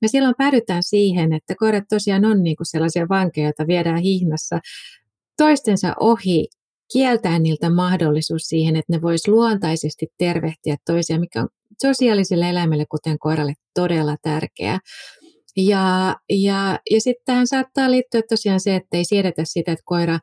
Me 0.00 0.08
silloin 0.08 0.34
päädytään 0.38 0.82
siihen, 0.82 1.32
että 1.32 1.54
koirat 1.58 1.84
tosiaan 1.88 2.24
on 2.24 2.42
niin 2.42 2.56
kuin 2.56 2.66
sellaisia 2.66 3.06
vankeja, 3.08 3.46
joita 3.46 3.66
viedään 3.66 3.98
hihnassa 3.98 4.58
toistensa 5.36 5.94
ohi 6.00 6.48
kieltää 6.92 7.38
niiltä 7.38 7.70
mahdollisuus 7.70 8.42
siihen, 8.42 8.76
että 8.76 8.92
ne 8.92 9.02
vois 9.02 9.28
luontaisesti 9.28 10.06
tervehtiä 10.18 10.76
toisia, 10.86 11.20
mikä 11.20 11.42
on 11.42 11.48
sosiaaliselle 11.82 12.50
eläimelle, 12.50 12.84
kuten 12.90 13.18
koiralle, 13.18 13.52
todella 13.74 14.16
tärkeää. 14.22 14.78
Ja, 15.56 16.16
ja, 16.30 16.78
ja 16.90 17.00
sitten 17.00 17.22
tähän 17.24 17.46
saattaa 17.46 17.90
liittyä 17.90 18.22
tosiaan 18.28 18.60
se, 18.60 18.76
että 18.76 18.96
ei 18.96 19.04
siedetä 19.04 19.42
sitä, 19.44 19.72
että 19.72 19.82
koira 19.84 20.18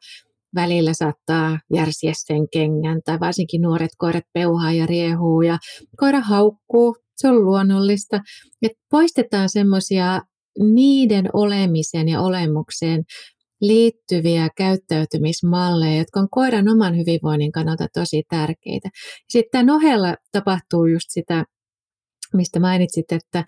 välillä 0.56 0.94
saattaa 0.94 1.60
järsiä 1.74 2.12
sen 2.16 2.50
kengän, 2.54 3.02
tai 3.06 3.20
varsinkin 3.20 3.62
nuoret 3.62 3.92
koirat 3.98 4.24
peuhaa 4.34 4.72
ja 4.72 4.86
riehuu, 4.86 5.42
ja 5.42 5.58
koira 5.98 6.20
haukkuu, 6.20 6.96
se 7.16 7.28
on 7.28 7.46
luonnollista. 7.46 8.20
Että 8.62 8.78
poistetaan 8.92 9.50
semmoisia 9.50 10.22
niiden 10.60 11.30
olemisen 11.34 12.10
ja 12.10 12.22
olemukseen 12.22 13.04
liittyviä 13.62 14.50
käyttäytymismalleja, 14.58 15.98
jotka 15.98 16.20
on 16.20 16.30
koiran 16.32 16.70
oman 16.70 16.98
hyvinvoinnin 16.98 17.52
kannalta 17.52 17.88
tosi 17.94 18.24
tärkeitä. 18.30 18.90
Sitten 19.30 19.52
tämän 19.52 19.76
ohella 19.76 20.16
tapahtuu 20.32 20.86
just 20.86 21.06
sitä, 21.10 21.46
mistä 22.34 22.60
mainitsit, 22.60 23.12
että, 23.12 23.44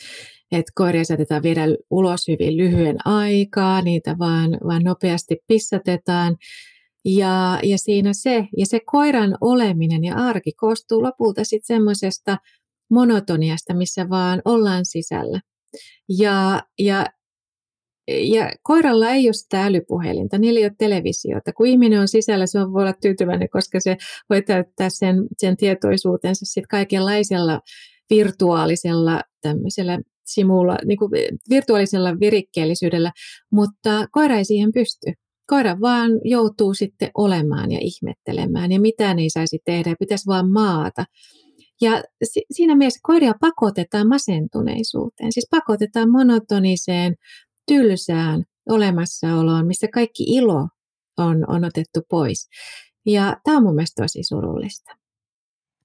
että 0.51 0.72
koiria 0.75 1.04
saatetaan 1.04 1.44
viedä 1.44 1.62
ulos 1.89 2.28
hyvin 2.28 2.58
lyhyen 2.58 3.08
aikaa, 3.08 3.82
niitä 3.82 4.16
vaan, 4.20 4.58
vaan 4.68 4.84
nopeasti 4.84 5.38
pissatetaan. 5.48 6.36
Ja, 7.06 7.60
ja 7.63 7.78
siinä 7.78 8.13
se, 8.13 8.48
ja 8.58 8.66
se 8.66 8.80
koiran 8.86 9.36
oleminen 9.42 10.04
ja 10.04 10.16
arki 10.16 10.51
koostuu 10.51 11.04
lopulta 11.04 11.44
sitten 11.44 11.75
semmoisesta 11.75 12.38
monotoniasta, 12.92 13.74
missä 13.74 14.10
vaan 14.10 14.42
ollaan 14.46 14.86
sisällä. 14.86 15.42
Ja, 16.10 16.63
ja 16.80 17.06
ja 18.24 18.51
koiralla 18.63 19.10
ei 19.10 19.28
ole 19.28 19.34
sitä 19.34 19.66
älypuhelinta, 19.66 20.38
niillä 20.38 20.60
ei 20.60 20.66
ole 20.66 20.75
televisiota. 20.78 21.54
Kun 21.54 21.68
ihminen 21.68 22.00
on 22.00 22.08
sisällä, 22.08 22.46
se 22.46 22.60
voi 22.60 22.82
olla 22.82 22.94
tyytyväinen, 23.01 23.50
koska 23.50 23.80
se 23.80 23.98
voi 24.30 24.42
täyttää 24.42 24.89
sen, 24.89 25.16
sen 25.38 25.58
tietoisuutensa 25.58 26.46
sit 26.46 26.68
kaikenlaisella 26.68 27.62
virtuaalisella 28.10 29.22
tämmöisellä 29.42 30.00
simula, 30.25 30.78
niin 30.86 30.98
kuin 30.98 31.12
virtuaalisella 31.50 32.20
virikkeellisyydellä, 32.20 33.12
mutta 33.51 34.08
koira 34.12 34.38
ei 34.38 34.46
siihen 34.46 34.72
pysty. 34.74 35.13
Koira 35.48 35.82
vaan 35.82 36.12
joutuu 36.24 36.74
sitten 36.74 37.12
olemaan 37.18 37.72
ja 37.72 37.80
ihmettelemään 37.82 38.72
ja 38.72 38.80
mitään 38.80 39.20
ei 39.20 39.30
saisi 39.30 39.60
tehdä 39.66 39.89
ja 39.89 39.96
pitäisi 40.00 40.28
vaan 40.28 40.51
maata. 40.51 41.06
Ja 41.82 42.04
si- 42.24 42.46
siinä 42.51 42.75
mielessä 42.75 43.00
koiria 43.04 43.34
pakotetaan 43.42 44.08
masentuneisuuteen, 44.08 45.32
siis 45.32 45.48
pakotetaan 45.51 46.12
monotoniseen 46.12 47.16
tylsään 47.69 48.43
olemassaoloon, 48.69 49.67
missä 49.67 49.88
kaikki 49.93 50.23
ilo 50.23 50.67
on, 51.17 51.45
on 51.47 51.63
otettu 51.63 52.01
pois. 52.09 52.49
Ja 53.05 53.38
tämä 53.43 53.57
on 53.57 53.63
mun 53.63 53.75
mielestä 53.75 54.03
tosi 54.03 54.23
surullista. 54.23 54.95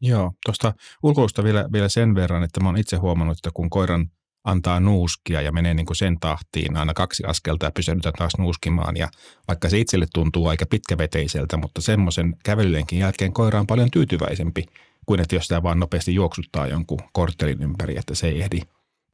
Joo, 0.00 0.32
tuosta 0.46 0.72
ulkoilusta 1.02 1.44
vielä, 1.44 1.68
vielä 1.72 1.88
sen 1.88 2.14
verran, 2.14 2.42
että 2.42 2.60
mä 2.60 2.68
oon 2.68 2.76
itse 2.76 2.96
huomannut, 2.96 3.38
että 3.38 3.50
kun 3.54 3.70
koiran 3.70 4.10
antaa 4.44 4.80
nuuskia 4.80 5.40
ja 5.40 5.52
menee 5.52 5.74
niin 5.74 5.86
kuin 5.86 5.96
sen 5.96 6.20
tahtiin 6.20 6.76
aina 6.76 6.94
kaksi 6.94 7.24
askelta 7.26 7.66
ja 7.66 7.72
pysähdytään 7.72 8.14
taas 8.18 8.32
nuuskimaan. 8.38 8.96
Ja 8.96 9.08
vaikka 9.48 9.68
se 9.68 9.78
itselle 9.78 10.06
tuntuu 10.14 10.46
aika 10.46 10.66
pitkäveteiseltä, 10.70 11.56
mutta 11.56 11.80
semmoisen 11.80 12.36
kävelylenkin 12.44 12.98
jälkeen 12.98 13.32
koira 13.32 13.60
on 13.60 13.66
paljon 13.66 13.90
tyytyväisempi 13.90 14.64
kuin 15.06 15.20
että 15.20 15.36
jos 15.36 15.44
sitä 15.44 15.62
vaan 15.62 15.80
nopeasti 15.80 16.14
juoksuttaa 16.14 16.66
jonkun 16.66 16.98
korttelin 17.12 17.62
ympäri, 17.62 17.98
että 17.98 18.14
se 18.14 18.28
ei 18.28 18.42
ehdi 18.42 18.60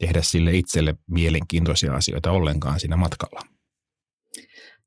tehdä 0.00 0.22
sille 0.22 0.56
itselle 0.56 0.94
mielenkiintoisia 1.10 1.94
asioita 1.94 2.30
ollenkaan 2.30 2.80
siinä 2.80 2.96
matkalla. 2.96 3.40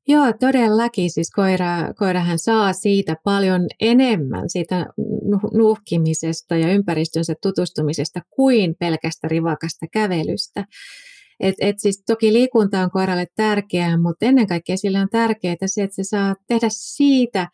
Joo, 0.08 0.32
todellakin. 0.40 1.10
Siis 1.10 1.30
koira, 1.30 1.94
koirahan 1.98 2.38
saa 2.38 2.72
siitä 2.72 3.16
paljon 3.24 3.66
enemmän 3.80 4.50
siitä 4.50 4.86
nuhkimisesta 5.52 6.56
ja 6.56 6.72
ympäristönsä 6.72 7.34
tutustumisesta 7.42 8.20
kuin 8.30 8.74
pelkästä 8.78 9.28
rivakasta 9.28 9.86
kävelystä. 9.92 10.64
Et, 11.40 11.54
et 11.60 11.78
siis 11.78 12.02
toki 12.06 12.32
liikunta 12.32 12.80
on 12.80 12.90
koiralle 12.90 13.26
tärkeää, 13.36 13.98
mutta 13.98 14.26
ennen 14.26 14.46
kaikkea 14.46 14.76
sillä 14.76 15.00
on 15.00 15.08
tärkeää 15.10 15.56
se, 15.66 15.82
että 15.82 15.96
se 15.96 16.04
saa 16.04 16.34
tehdä 16.48 16.66
siitä 16.70 17.48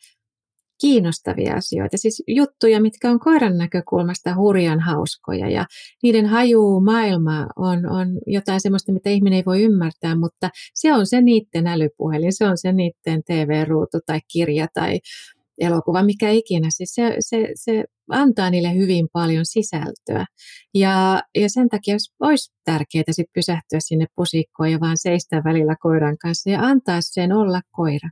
kiinnostavia 0.81 1.55
asioita, 1.55 1.97
siis 1.97 2.23
juttuja, 2.27 2.81
mitkä 2.81 3.11
on 3.11 3.21
koiran 3.21 3.59
näkökulmasta 3.59 4.35
hurjan 4.35 4.81
hauskoja 4.81 5.51
ja 5.51 5.67
niiden 6.03 6.27
haju 6.27 6.81
maailma 6.81 7.47
on, 7.57 7.91
on 7.91 8.09
jotain 8.27 8.61
sellaista, 8.61 8.93
mitä 8.93 9.11
ihminen 9.11 9.37
ei 9.37 9.43
voi 9.47 9.63
ymmärtää, 9.63 10.15
mutta 10.15 10.51
se 10.75 10.95
on 10.95 11.07
se 11.07 11.21
niiden 11.21 11.67
älypuhelin, 11.67 12.33
se 12.33 12.47
on 12.47 12.59
se 12.59 12.73
niiden 12.73 13.23
TV-ruutu 13.27 13.99
tai 14.07 14.21
kirja 14.33 14.67
tai 14.75 15.01
elokuva, 15.61 16.03
mikä 16.03 16.31
ikinä. 16.31 16.69
Siis 16.71 16.95
se, 16.95 17.17
se, 17.21 17.49
se 17.55 17.85
antaa 18.11 18.51
niille 18.51 18.75
hyvin 18.75 19.09
paljon 19.13 19.47
sisältöä. 19.47 20.27
Ja, 20.75 21.23
ja 21.35 21.51
sen 21.51 21.69
takia 21.69 21.97
olisi 22.21 22.53
tärkeää 22.65 23.05
sit 23.11 23.27
pysähtyä 23.35 23.79
sinne 23.83 24.07
pusikkoon 24.17 24.73
ja 24.73 24.81
vaan 24.81 24.97
seistä 24.99 25.43
välillä 25.45 25.77
koiran 25.81 26.19
kanssa 26.19 26.51
ja 26.51 26.61
antaa 26.61 26.99
sen 27.01 27.33
olla 27.33 27.61
koira. 27.71 28.09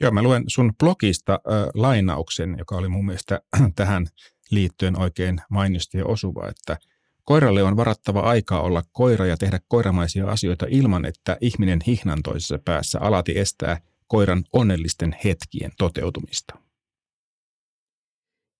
Joo, 0.00 0.10
mä 0.10 0.22
luen 0.22 0.44
sun 0.46 0.72
blogista 0.78 1.32
äh, 1.32 1.40
lainauksen, 1.74 2.54
joka 2.58 2.76
oli 2.76 2.88
mun 2.88 3.06
mielestä 3.06 3.40
tähän 3.76 4.06
liittyen 4.50 4.98
oikein 4.98 5.40
mainosti 5.50 5.98
ja 5.98 6.06
osuva, 6.06 6.48
että 6.48 6.76
koiralle 7.24 7.62
on 7.62 7.76
varattava 7.76 8.20
aikaa 8.20 8.62
olla 8.62 8.82
koira 8.92 9.26
ja 9.26 9.36
tehdä 9.36 9.60
koiramaisia 9.68 10.26
asioita 10.26 10.66
ilman, 10.68 11.04
että 11.04 11.36
ihminen 11.40 11.78
hihnan 11.86 12.22
toisessa 12.24 12.58
päässä 12.64 13.00
alati 13.00 13.38
estää 13.38 13.80
koiran 14.06 14.44
onnellisten 14.52 15.16
hetkien 15.24 15.70
toteutumista. 15.78 16.58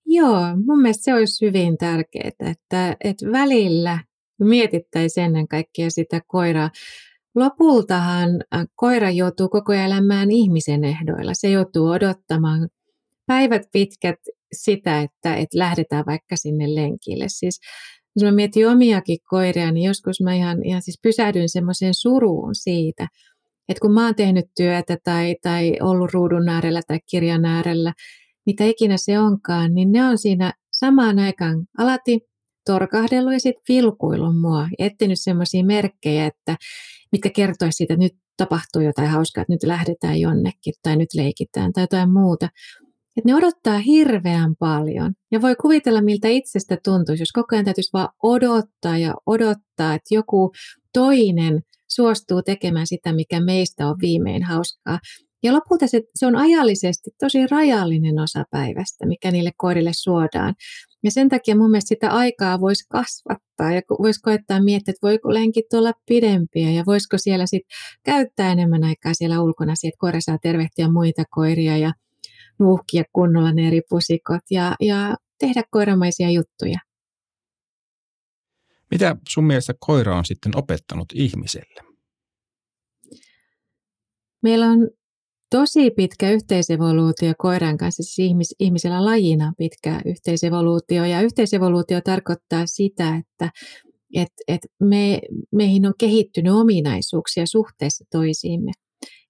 Joo, 0.07 0.41
mun 0.67 0.83
mielestä 0.83 1.05
se 1.05 1.15
olisi 1.15 1.47
hyvin 1.47 1.79
tärkeää, 1.79 2.31
että, 2.41 2.97
että 3.05 3.27
välillä 3.33 3.99
mietittäisiin 4.41 5.27
ennen 5.27 5.49
kaikkea 5.49 5.91
sitä 5.91 6.21
koiraa 6.27 6.71
Lopultahan 7.35 8.31
äh, 8.55 8.65
koira 8.75 9.11
joutuu 9.11 9.49
koko 9.49 9.73
elämään 9.73 10.31
ihmisen 10.31 10.85
ehdoilla. 10.85 11.33
Se 11.35 11.51
joutuu 11.51 11.87
odottamaan 11.89 12.69
päivät 13.27 13.63
pitkät 13.73 14.19
sitä, 14.53 15.01
että, 15.01 15.37
että 15.37 15.59
lähdetään 15.59 16.05
vaikka 16.07 16.37
sinne 16.37 16.75
lenkille. 16.75 17.25
Siis 17.29 17.61
jos 18.17 18.25
mä 18.25 18.33
mietin 18.33 18.69
omiakin 18.69 19.19
koiria, 19.29 19.73
niin 19.73 19.87
joskus 19.87 20.21
mä 20.21 20.35
ihan, 20.35 20.65
ihan 20.65 20.83
siis 20.83 20.99
pysähdyin 21.03 21.49
semmoiseen 21.49 21.95
suruun 21.95 22.55
siitä, 22.55 23.09
että 23.69 23.81
kun 23.81 23.95
mä 23.95 24.05
oon 24.05 24.15
tehnyt 24.15 24.47
työtä 24.57 24.97
tai, 25.05 25.37
tai 25.43 25.77
ollut 25.81 26.13
ruudun 26.13 26.49
äärellä 26.49 26.81
tai 26.87 26.99
kirjan 27.11 27.45
äärellä, 27.45 27.93
mitä 28.47 28.65
ikinä 28.65 28.97
se 28.97 29.19
onkaan, 29.19 29.75
niin 29.75 29.93
ne 29.93 30.05
on 30.05 30.19
siinä 30.19 30.53
samaan 30.73 31.19
aikaan 31.19 31.67
alati 31.79 32.21
torkahdellut 32.67 33.33
ja 33.33 33.41
sitten 33.41 33.65
vilkuillut 33.69 34.41
mua, 34.41 34.69
etsinyt 34.79 35.21
semmoisia 35.21 35.65
merkkejä, 35.65 36.27
että 36.27 36.57
mitkä 37.13 37.31
kertoisivat 37.31 37.77
siitä, 37.77 37.95
että 37.95 38.05
nyt 38.05 38.15
tapahtuu 38.37 38.83
jotain 38.83 39.09
hauskaa, 39.09 39.43
että 39.43 39.53
nyt 39.53 39.63
lähdetään 39.63 40.21
jonnekin 40.21 40.75
tai 40.83 40.97
nyt 40.97 41.15
leikitään 41.15 41.73
tai 41.73 41.83
jotain 41.83 42.13
muuta. 42.13 42.49
Että 43.17 43.29
ne 43.29 43.35
odottaa 43.35 43.79
hirveän 43.79 44.57
paljon. 44.59 45.13
Ja 45.31 45.43
voi 45.43 45.57
kuvitella, 45.57 46.03
miltä 46.03 46.29
itsestä 46.29 46.79
tuntuisi, 46.85 47.23
jos 47.23 47.33
koko 47.33 47.47
ajan 47.53 47.65
täytyisi 47.65 47.91
vaan 47.93 48.09
odottaa 48.23 48.99
ja 48.99 49.15
odottaa, 49.27 49.95
että 49.95 50.15
joku 50.15 50.53
toinen 50.93 51.63
suostuu 51.91 52.43
tekemään 52.43 52.87
sitä, 52.87 53.13
mikä 53.13 53.41
meistä 53.41 53.89
on 53.89 53.97
viimein 54.01 54.43
hauskaa. 54.43 54.99
Ja 55.43 55.53
lopulta 55.53 55.87
se, 55.87 56.03
se 56.15 56.27
on 56.27 56.37
ajallisesti 56.37 57.11
tosi 57.21 57.47
rajallinen 57.47 58.19
osa 58.19 58.45
päivästä, 58.51 59.07
mikä 59.07 59.31
niille 59.31 59.51
koirille 59.57 59.91
suodaan. 59.95 60.55
Ja 61.05 61.11
sen 61.11 61.29
takia 61.29 61.57
mun 61.57 61.71
mielestä 61.71 61.89
sitä 61.89 62.11
aikaa 62.11 62.61
voisi 62.61 62.85
kasvattaa 62.89 63.73
ja 63.73 63.83
voisi 63.99 64.21
koettaa 64.21 64.63
miettiä, 64.63 64.93
että 64.93 65.07
voiko 65.07 65.35
lenkit 65.35 65.73
olla 65.75 65.93
pidempiä 66.07 66.71
ja 66.71 66.83
voisiko 66.87 67.19
siellä 67.19 67.47
sitten 67.47 67.77
käyttää 68.05 68.53
enemmän 68.53 68.85
aikaa 68.85 69.15
siellä 69.15 69.43
ulkona, 69.43 69.73
että 69.73 69.99
koira 69.99 70.21
saa 70.21 70.39
tervehtiä 70.43 70.91
muita 70.91 71.23
koiria 71.31 71.77
ja 71.77 71.93
nuuhkia 72.59 73.05
kunnolla 73.13 73.53
ne 73.53 73.67
eri 73.67 73.81
pusikot 73.89 74.43
ja, 74.51 74.75
ja 74.81 75.17
tehdä 75.39 75.63
koiramaisia 75.71 76.31
juttuja. 76.31 76.79
Mitä 78.91 79.17
sun 79.29 79.45
mielestä 79.45 79.75
koira 79.79 80.19
on 80.19 80.25
sitten 80.25 80.57
opettanut 80.57 81.09
ihmiselle? 81.15 81.81
Meillä 84.43 84.67
on 84.67 84.89
tosi 85.53 85.91
pitkä 85.91 86.31
yhteisevoluutio 86.31 87.33
koiran 87.39 87.79
kanssa, 87.79 88.03
siis 88.03 88.19
ihmis, 88.19 88.55
ihmisellä 88.59 89.05
lajina 89.05 89.53
pitkä 89.59 90.01
yhteisevoluutio. 90.07 91.05
Ja 91.05 91.21
yhteisevoluutio 91.21 92.01
tarkoittaa 92.01 92.67
sitä, 92.67 93.17
että 93.17 93.51
et, 94.15 94.29
et 94.49 94.61
me, 94.81 95.21
meihin 95.53 95.87
on 95.87 95.95
kehittynyt 95.99 96.53
ominaisuuksia 96.53 97.47
suhteessa 97.47 98.05
toisiimme. 98.11 98.73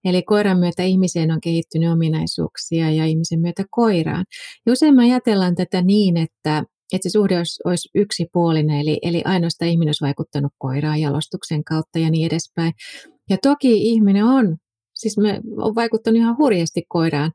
Eli 0.04 0.22
koiran 0.22 0.58
myötä 0.58 0.82
ihmiseen 0.82 1.30
on 1.30 1.40
kehittynyt 1.40 1.90
ominaisuuksia 1.90 2.90
ja 2.90 3.06
ihmisen 3.06 3.40
myötä 3.40 3.64
koiraan. 3.70 4.24
Ja 4.66 4.72
usein 4.72 4.94
me 4.94 5.02
ajatellaan 5.02 5.54
tätä 5.54 5.82
niin, 5.82 6.16
että, 6.16 6.64
että 6.92 7.08
se 7.08 7.12
suhde 7.12 7.38
olisi, 7.38 7.62
olisi 7.64 7.88
yksipuolinen, 7.94 8.80
eli, 8.80 8.98
eli 9.02 9.22
ainoastaan 9.24 9.70
ihminen 9.70 9.88
olisi 9.88 10.04
vaikuttanut 10.04 10.52
koiraan 10.58 11.00
jalostuksen 11.00 11.64
kautta 11.64 11.98
ja 11.98 12.10
niin 12.10 12.26
edespäin. 12.26 12.72
Ja 13.30 13.36
toki 13.42 13.90
ihminen 13.90 14.24
on 14.24 14.56
Siis 15.02 15.18
me 15.18 15.40
on 15.56 15.74
vaikuttanut 15.74 16.18
ihan 16.18 16.38
hurjasti 16.38 16.82
koiraan. 16.88 17.32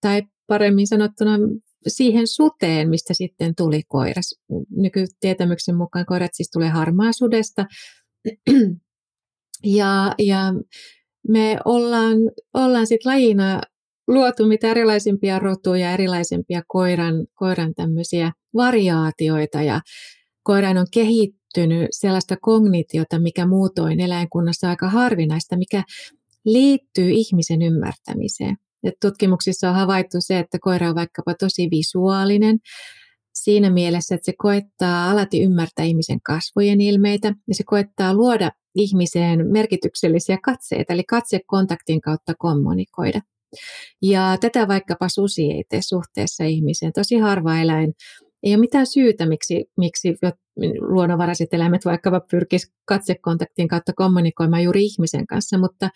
Tai 0.00 0.22
paremmin 0.46 0.86
sanottuna 0.86 1.38
siihen 1.86 2.26
suteen, 2.26 2.90
mistä 2.90 3.14
sitten 3.14 3.54
tuli 3.54 3.82
koiras. 3.88 4.34
Nykytietämyksen 4.76 5.76
mukaan 5.76 6.06
koirat 6.06 6.30
siis 6.34 6.50
tulee 6.50 6.68
harmaa 6.68 7.12
sudesta. 7.12 7.66
Ja, 9.64 10.14
ja 10.18 10.52
me 11.28 11.58
ollaan, 11.64 12.16
ollaan 12.54 12.86
sitten 12.86 13.12
lajina 13.12 13.60
luotu 14.08 14.46
mitä 14.46 14.70
erilaisimpia 14.70 15.38
rotuja, 15.38 15.92
erilaisempia 15.92 16.62
koiran, 16.68 17.26
koiran 17.34 17.74
tämmöisiä 17.74 18.32
variaatioita 18.54 19.62
ja 19.62 19.80
koiran 20.42 20.78
on 20.78 20.86
kehittynyt 20.92 21.88
sellaista 21.90 22.36
kognitiota, 22.40 23.18
mikä 23.18 23.46
muutoin 23.46 24.00
eläinkunnassa 24.00 24.66
on 24.66 24.70
aika 24.70 24.88
harvinaista, 24.88 25.56
mikä 25.56 25.82
liittyy 26.44 27.10
ihmisen 27.10 27.62
ymmärtämiseen. 27.62 28.56
Et 28.84 28.94
tutkimuksissa 29.00 29.68
on 29.68 29.74
havaittu 29.74 30.16
se, 30.20 30.38
että 30.38 30.58
koira 30.60 30.88
on 30.88 30.94
vaikkapa 30.94 31.34
tosi 31.34 31.68
visuaalinen 31.70 32.58
siinä 33.34 33.70
mielessä, 33.70 34.14
että 34.14 34.24
se 34.24 34.32
koettaa 34.38 35.10
alati 35.10 35.42
ymmärtää 35.42 35.84
ihmisen 35.84 36.20
kasvojen 36.20 36.80
ilmeitä 36.80 37.34
ja 37.48 37.54
se 37.54 37.62
koettaa 37.66 38.14
luoda 38.14 38.50
ihmiseen 38.74 39.46
merkityksellisiä 39.46 40.38
katseita, 40.42 40.92
eli 40.92 41.04
katsekontaktin 41.04 42.00
kautta 42.00 42.34
kommunikoida. 42.38 43.20
Ja 44.02 44.36
tätä 44.40 44.68
vaikkapa 44.68 45.08
susi 45.08 45.42
ei 45.50 45.64
tee 45.68 45.82
suhteessa 45.82 46.44
ihmiseen. 46.44 46.92
Tosi 46.92 47.18
harva 47.18 47.58
eläin 47.58 47.92
ei 48.42 48.54
ole 48.54 48.60
mitään 48.60 48.86
syytä, 48.86 49.26
miksi, 49.26 49.64
miksi 49.76 50.16
luonnonvaraiset 50.80 51.54
eläimet 51.54 51.84
vaikkapa 51.84 52.20
pyrkisivät 52.30 52.74
katsekontaktin 52.84 53.68
kautta 53.68 53.92
kommunikoimaan 53.96 54.62
juuri 54.62 54.84
ihmisen 54.84 55.26
kanssa, 55.26 55.58
mutta, 55.58 55.90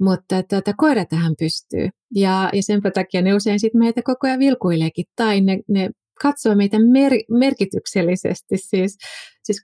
mutta 0.00 0.42
tätä 0.42 0.74
koira 0.76 1.04
tähän 1.04 1.34
pystyy. 1.38 1.88
Ja, 2.14 2.50
ja 2.52 2.62
sen 2.62 2.80
takia 2.94 3.22
ne 3.22 3.34
usein 3.34 3.60
sitten 3.60 3.78
meitä 3.78 4.02
koko 4.04 4.26
ajan 4.26 4.38
vilkuileekin, 4.38 5.04
tai 5.16 5.40
ne, 5.40 5.58
ne 5.68 5.90
katsoo 6.22 6.54
meitä 6.54 6.76
mer, 6.78 7.12
merkityksellisesti, 7.30 8.56
siis, 8.56 8.96
siis 9.42 9.62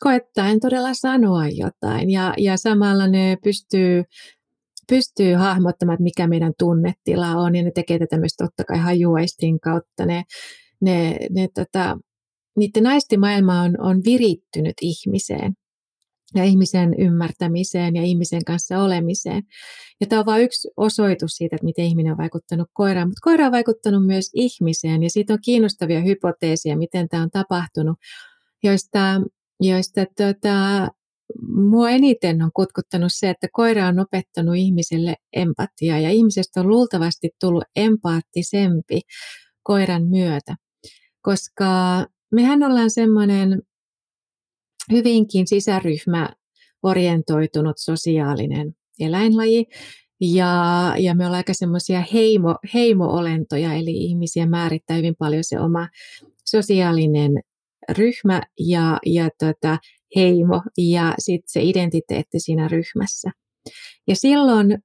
koettaen 0.00 0.60
todella 0.60 0.94
sanoa 0.94 1.48
jotain, 1.48 2.10
ja, 2.10 2.34
ja 2.38 2.56
samalla 2.56 3.06
ne 3.06 3.36
pystyy 3.44 4.04
pystyy 4.88 5.34
hahmottamaan, 5.34 5.94
että 5.94 6.02
mikä 6.02 6.26
meidän 6.26 6.52
tunnetila 6.58 7.30
on, 7.30 7.56
ja 7.56 7.62
ne 7.62 7.70
tekee 7.70 7.98
tätä 7.98 8.18
myös 8.18 8.34
totta 8.36 8.64
kai 8.64 8.78
hajuaistin 8.78 9.60
kautta. 9.60 10.06
Ne, 10.06 10.22
ne, 10.80 11.18
ne 11.30 11.48
tota, 11.54 11.98
niiden 12.56 12.86
aistimaailma 12.86 13.62
on, 13.62 13.80
on 13.80 14.00
virittynyt 14.04 14.74
ihmiseen 14.80 15.52
ja 16.34 16.44
ihmisen 16.44 16.94
ymmärtämiseen 16.98 17.96
ja 17.96 18.02
ihmisen 18.02 18.44
kanssa 18.44 18.82
olemiseen. 18.82 19.42
Ja 20.00 20.06
tämä 20.06 20.20
on 20.20 20.26
vain 20.26 20.42
yksi 20.42 20.68
osoitus 20.76 21.30
siitä, 21.30 21.56
että 21.56 21.64
miten 21.64 21.84
ihminen 21.84 22.12
on 22.12 22.18
vaikuttanut 22.18 22.68
koiraan, 22.72 23.08
mutta 23.08 23.20
koira 23.22 23.46
on 23.46 23.52
vaikuttanut 23.52 24.06
myös 24.06 24.30
ihmiseen. 24.34 25.02
Ja 25.02 25.10
siitä 25.10 25.32
on 25.32 25.38
kiinnostavia 25.44 26.00
hypoteeseja, 26.00 26.76
miten 26.76 27.08
tämä 27.08 27.22
on 27.22 27.30
tapahtunut, 27.30 27.98
joista, 28.62 29.20
joista 29.60 30.04
tota, 30.16 30.88
mua 31.70 31.90
eniten 31.90 32.42
on 32.42 32.50
kutkuttanut 32.54 33.12
se, 33.14 33.30
että 33.30 33.48
koira 33.52 33.86
on 33.86 33.98
opettanut 34.00 34.56
ihmiselle 34.56 35.14
empatiaa. 35.32 35.98
Ja 35.98 36.10
ihmisestä 36.10 36.60
on 36.60 36.68
luultavasti 36.68 37.30
tullut 37.40 37.64
empaattisempi 37.76 39.00
koiran 39.62 40.06
myötä 40.06 40.56
koska 41.26 41.66
mehän 42.32 42.62
ollaan 42.62 42.90
semmoinen 42.90 43.62
hyvinkin 44.92 45.46
sisäryhmä 45.46 46.28
orientoitunut 46.82 47.78
sosiaalinen 47.78 48.74
eläinlaji. 49.00 49.66
Ja, 50.20 50.54
ja 50.98 51.14
me 51.14 51.24
ollaan 51.24 51.36
aika 51.36 51.54
semmoisia 51.54 52.04
heimo, 52.12 52.56
heimo-olentoja, 52.74 53.74
eli 53.74 53.90
ihmisiä 53.90 54.46
määrittää 54.46 54.96
hyvin 54.96 55.14
paljon 55.18 55.44
se 55.44 55.60
oma 55.60 55.88
sosiaalinen 56.44 57.32
ryhmä 57.88 58.42
ja, 58.58 58.98
ja 59.06 59.28
tota, 59.38 59.78
heimo 60.16 60.62
ja 60.78 61.14
sitten 61.18 61.52
se 61.52 61.62
identiteetti 61.62 62.40
siinä 62.40 62.68
ryhmässä. 62.68 63.30
Ja 64.08 64.16
silloin 64.16 64.78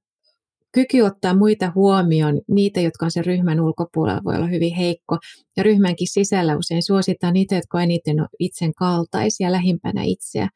kyky 0.72 1.00
ottaa 1.00 1.34
muita 1.34 1.72
huomioon, 1.74 2.40
niitä, 2.48 2.80
jotka 2.80 3.04
on 3.06 3.10
sen 3.10 3.26
ryhmän 3.26 3.60
ulkopuolella, 3.60 4.20
voi 4.24 4.36
olla 4.36 4.46
hyvin 4.46 4.74
heikko. 4.74 5.18
Ja 5.56 5.62
ryhmänkin 5.62 6.08
sisällä 6.12 6.56
usein 6.56 6.82
suositaan 6.82 7.34
niitä, 7.34 7.54
jotka 7.54 7.78
on 7.78 7.84
eniten 7.84 8.16
itsen 8.38 8.74
kaltaisia, 8.74 9.52
lähimpänä 9.52 10.02
itseä 10.04 10.48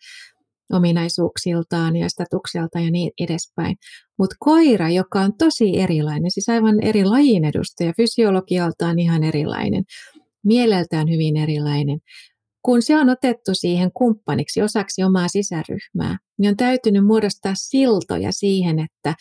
ominaisuuksiltaan 0.72 1.96
ja 1.96 2.08
statukseltaan 2.08 2.84
ja 2.84 2.90
niin 2.90 3.10
edespäin. 3.20 3.76
Mutta 4.18 4.36
koira, 4.38 4.90
joka 4.90 5.20
on 5.20 5.32
tosi 5.38 5.80
erilainen, 5.80 6.30
siis 6.30 6.48
aivan 6.48 6.84
eri 6.84 7.04
lajin 7.04 7.44
edustaja, 7.44 7.92
fysiologialtaan 7.96 8.98
ihan 8.98 9.24
erilainen, 9.24 9.84
mieleltään 10.44 11.10
hyvin 11.10 11.36
erilainen, 11.36 11.98
kun 12.62 12.82
se 12.82 12.96
on 12.96 13.08
otettu 13.08 13.50
siihen 13.52 13.90
kumppaniksi 13.94 14.62
osaksi 14.62 15.02
omaa 15.02 15.28
sisäryhmää, 15.28 16.18
niin 16.38 16.50
on 16.50 16.56
täytynyt 16.56 17.06
muodostaa 17.06 17.52
siltoja 17.54 18.32
siihen, 18.32 18.78
että 18.78 19.14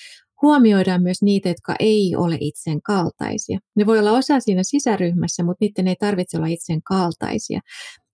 huomioidaan 0.46 1.04
myös 1.04 1.22
niitä, 1.22 1.50
jotka 1.50 1.76
ei 1.80 2.16
ole 2.16 2.38
itsen 2.40 2.82
kaltaisia. 2.82 3.60
Ne 3.76 3.86
voi 3.86 4.00
olla 4.00 4.12
osa 4.12 4.40
siinä 4.40 4.64
sisäryhmässä, 4.64 5.44
mutta 5.44 5.58
niiden 5.66 5.88
ei 5.88 5.96
tarvitse 6.00 6.38
olla 6.38 6.48
itsen 6.48 6.82
kaltaisia. 6.84 7.60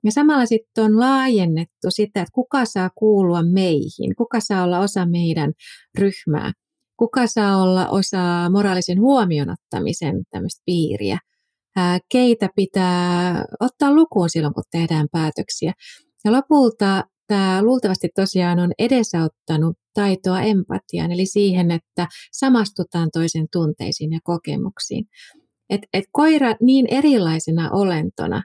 Ja 0.03 0.11
samalla 0.11 0.45
sitten 0.45 0.83
on 0.83 0.99
laajennettu 0.99 1.87
sitä, 1.89 2.21
että 2.21 2.31
kuka 2.33 2.65
saa 2.65 2.89
kuulua 2.95 3.43
meihin, 3.43 4.15
kuka 4.17 4.39
saa 4.39 4.63
olla 4.63 4.79
osa 4.79 5.05
meidän 5.05 5.51
ryhmää, 5.99 6.51
kuka 6.97 7.27
saa 7.27 7.61
olla 7.61 7.87
osa 7.87 8.49
moraalisen 8.49 8.99
huomionottamisen 8.99 10.15
tämmöistä 10.29 10.61
piiriä, 10.65 11.19
keitä 12.11 12.49
pitää 12.55 13.45
ottaa 13.59 13.95
lukuun 13.95 14.29
silloin, 14.29 14.53
kun 14.53 14.63
tehdään 14.71 15.07
päätöksiä. 15.11 15.73
Ja 16.25 16.31
lopulta 16.31 17.03
tämä 17.27 17.61
luultavasti 17.63 18.09
tosiaan 18.15 18.59
on 18.59 18.71
edesauttanut 18.79 19.77
taitoa 19.93 20.41
empatiaan, 20.41 21.11
eli 21.11 21.25
siihen, 21.25 21.71
että 21.71 22.07
samastutaan 22.31 23.09
toisen 23.13 23.47
tunteisiin 23.51 24.11
ja 24.11 24.19
kokemuksiin. 24.23 25.05
Et, 25.69 25.81
et 25.93 26.05
koira 26.11 26.55
niin 26.61 26.87
erilaisena 26.89 27.69
olentona 27.71 28.43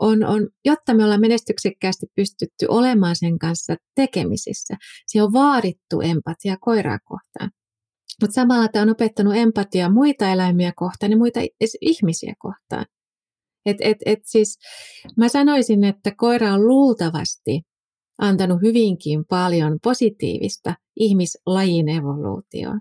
on, 0.00 0.24
on, 0.24 0.48
jotta 0.64 0.94
me 0.94 1.04
ollaan 1.04 1.20
menestyksekkäästi 1.20 2.06
pystytty 2.14 2.66
olemaan 2.68 3.16
sen 3.16 3.38
kanssa 3.38 3.76
tekemisissä, 3.94 4.74
se 5.06 5.22
on 5.22 5.32
vaadittu 5.32 6.00
empatia 6.00 6.56
koiraa 6.60 6.98
kohtaan. 7.04 7.50
Mutta 8.20 8.34
samalla 8.34 8.68
tämä 8.68 8.82
on 8.82 8.90
opettanut 8.90 9.36
empatiaa 9.36 9.90
muita 9.90 10.32
eläimiä 10.32 10.72
kohtaan 10.76 11.12
ja 11.12 11.18
muita 11.18 11.40
ihmisiä 11.80 12.34
kohtaan. 12.38 12.86
Et, 13.66 13.76
et, 13.80 13.96
et 14.06 14.18
siis, 14.24 14.58
mä 15.16 15.28
sanoisin, 15.28 15.84
että 15.84 16.12
koira 16.16 16.54
on 16.54 16.66
luultavasti 16.66 17.62
antanut 18.22 18.62
hyvinkin 18.62 19.24
paljon 19.24 19.78
positiivista 19.82 20.74
ihmislajin 20.96 21.88
evoluutioon. 21.88 22.80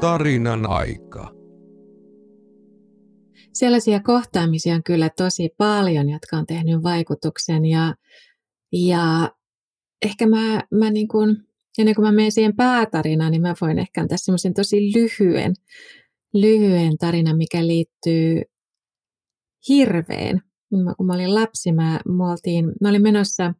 Tarinan 0.00 0.70
aika. 0.70 1.34
Sellaisia 3.52 4.00
kohtaamisia 4.00 4.74
on 4.74 4.82
kyllä 4.82 5.10
tosi 5.16 5.54
paljon, 5.58 6.08
jotka 6.10 6.36
on 6.36 6.46
tehnyt 6.46 6.82
vaikutuksen 6.82 7.66
ja, 7.66 7.94
ja 8.72 9.32
ehkä 10.02 10.26
mä, 10.26 10.62
mä 10.70 10.90
niin 10.90 11.08
kuin, 11.08 11.36
ennen 11.78 11.94
kuin 11.94 12.04
mä 12.04 12.12
menen 12.12 12.32
siihen 12.32 12.56
päätarinaan, 12.56 13.32
niin 13.32 13.42
mä 13.42 13.54
voin 13.60 13.78
ehkä 13.78 14.00
antaa 14.00 14.18
semmoisen 14.18 14.54
tosi 14.54 14.92
lyhyen, 14.94 15.54
lyhyen 16.34 16.98
tarinan, 16.98 17.36
mikä 17.36 17.66
liittyy 17.66 18.42
hirveen 19.68 20.42
kun 20.96 21.06
mä 21.06 21.14
olin 21.14 21.34
lapsi, 21.34 21.72
mä, 21.72 22.00
mä, 22.08 22.30
oltiin, 22.30 22.72
mä 22.80 22.88
olin 22.88 23.02
menossa, 23.02 23.54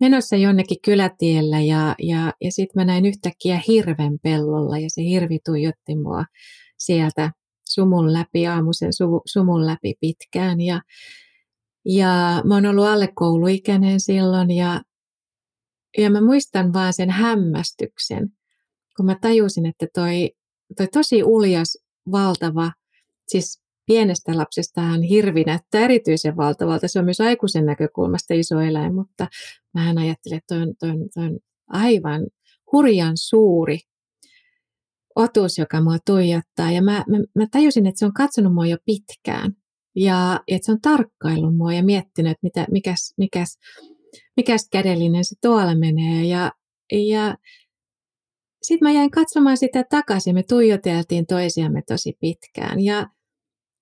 menossa 0.00 0.36
jonnekin 0.36 0.78
kylätiellä 0.84 1.60
ja, 1.60 1.94
ja, 1.98 2.32
ja 2.40 2.52
sitten 2.52 2.80
mä 2.80 2.84
näin 2.84 3.06
yhtäkkiä 3.06 3.60
hirven 3.68 4.18
pellolla 4.22 4.78
ja 4.78 4.90
se 4.90 5.02
hirvi 5.02 5.38
tuijotti 5.44 5.96
mua 5.96 6.24
sieltä 6.78 7.30
sumun 7.68 8.12
läpi, 8.12 8.46
aamuisen 8.46 8.92
su, 8.92 9.22
sumun 9.26 9.66
läpi 9.66 9.94
pitkään. 10.00 10.60
Ja, 10.60 10.82
ja 11.84 12.42
mä 12.44 12.54
oon 12.54 12.66
ollut 12.66 12.86
alle 12.86 13.08
kouluikäinen 13.14 14.00
silloin 14.00 14.50
ja, 14.50 14.82
ja 15.98 16.10
mä 16.10 16.20
muistan 16.20 16.72
vaan 16.72 16.92
sen 16.92 17.10
hämmästyksen, 17.10 18.28
kun 18.96 19.06
mä 19.06 19.16
tajusin, 19.20 19.66
että 19.66 19.86
toi, 19.94 20.30
toi 20.76 20.86
tosi 20.86 21.24
uljas, 21.24 21.78
valtava, 22.12 22.72
siis 23.28 23.62
pienestä 23.88 24.36
lapsestahan 24.36 25.02
hirvi 25.02 25.44
näyttää 25.44 25.80
erityisen 25.80 26.36
valtavalta. 26.36 26.88
Se 26.88 26.98
on 26.98 27.04
myös 27.04 27.20
aikuisen 27.20 27.66
näkökulmasta 27.66 28.34
iso 28.34 28.60
eläin, 28.60 28.94
mutta 28.94 29.26
mä 29.74 29.94
ajattelen, 30.00 30.38
että 30.38 30.54
toi 30.54 30.62
on, 30.62 30.74
toi 30.80 30.90
on, 30.90 30.98
toi 31.14 31.24
on 31.24 31.38
aivan 31.68 32.26
hurjan 32.72 33.16
suuri 33.16 33.78
otus, 35.16 35.58
joka 35.58 35.80
mua 35.80 35.96
tuijottaa. 36.06 36.70
Ja 36.72 36.82
mä, 36.82 37.04
mä, 37.08 37.18
mä 37.34 37.46
tajusin, 37.50 37.86
että 37.86 37.98
se 37.98 38.06
on 38.06 38.12
katsonut 38.12 38.54
mua 38.54 38.66
jo 38.66 38.76
pitkään. 38.84 39.52
Ja 39.96 40.40
että 40.48 40.66
se 40.66 40.72
on 40.72 40.80
tarkkaillut 40.80 41.56
mua 41.56 41.72
ja 41.72 41.84
miettinyt, 41.84 42.30
että 42.30 42.40
mitä, 42.42 42.66
mikäs, 42.70 43.14
mikäs, 43.16 43.58
mikäs 44.36 44.68
kädellinen 44.72 45.24
se 45.24 45.34
tuolla 45.42 45.74
menee. 45.74 46.24
Ja, 46.24 46.52
ja 46.92 47.36
sitten 48.62 48.88
mä 48.88 48.92
jäin 48.92 49.10
katsomaan 49.10 49.56
sitä 49.56 49.84
takaisin. 49.90 50.34
Me 50.34 50.42
tuijoteltiin 50.42 51.26
toisiamme 51.26 51.82
tosi 51.86 52.16
pitkään. 52.20 52.80
Ja 52.80 53.06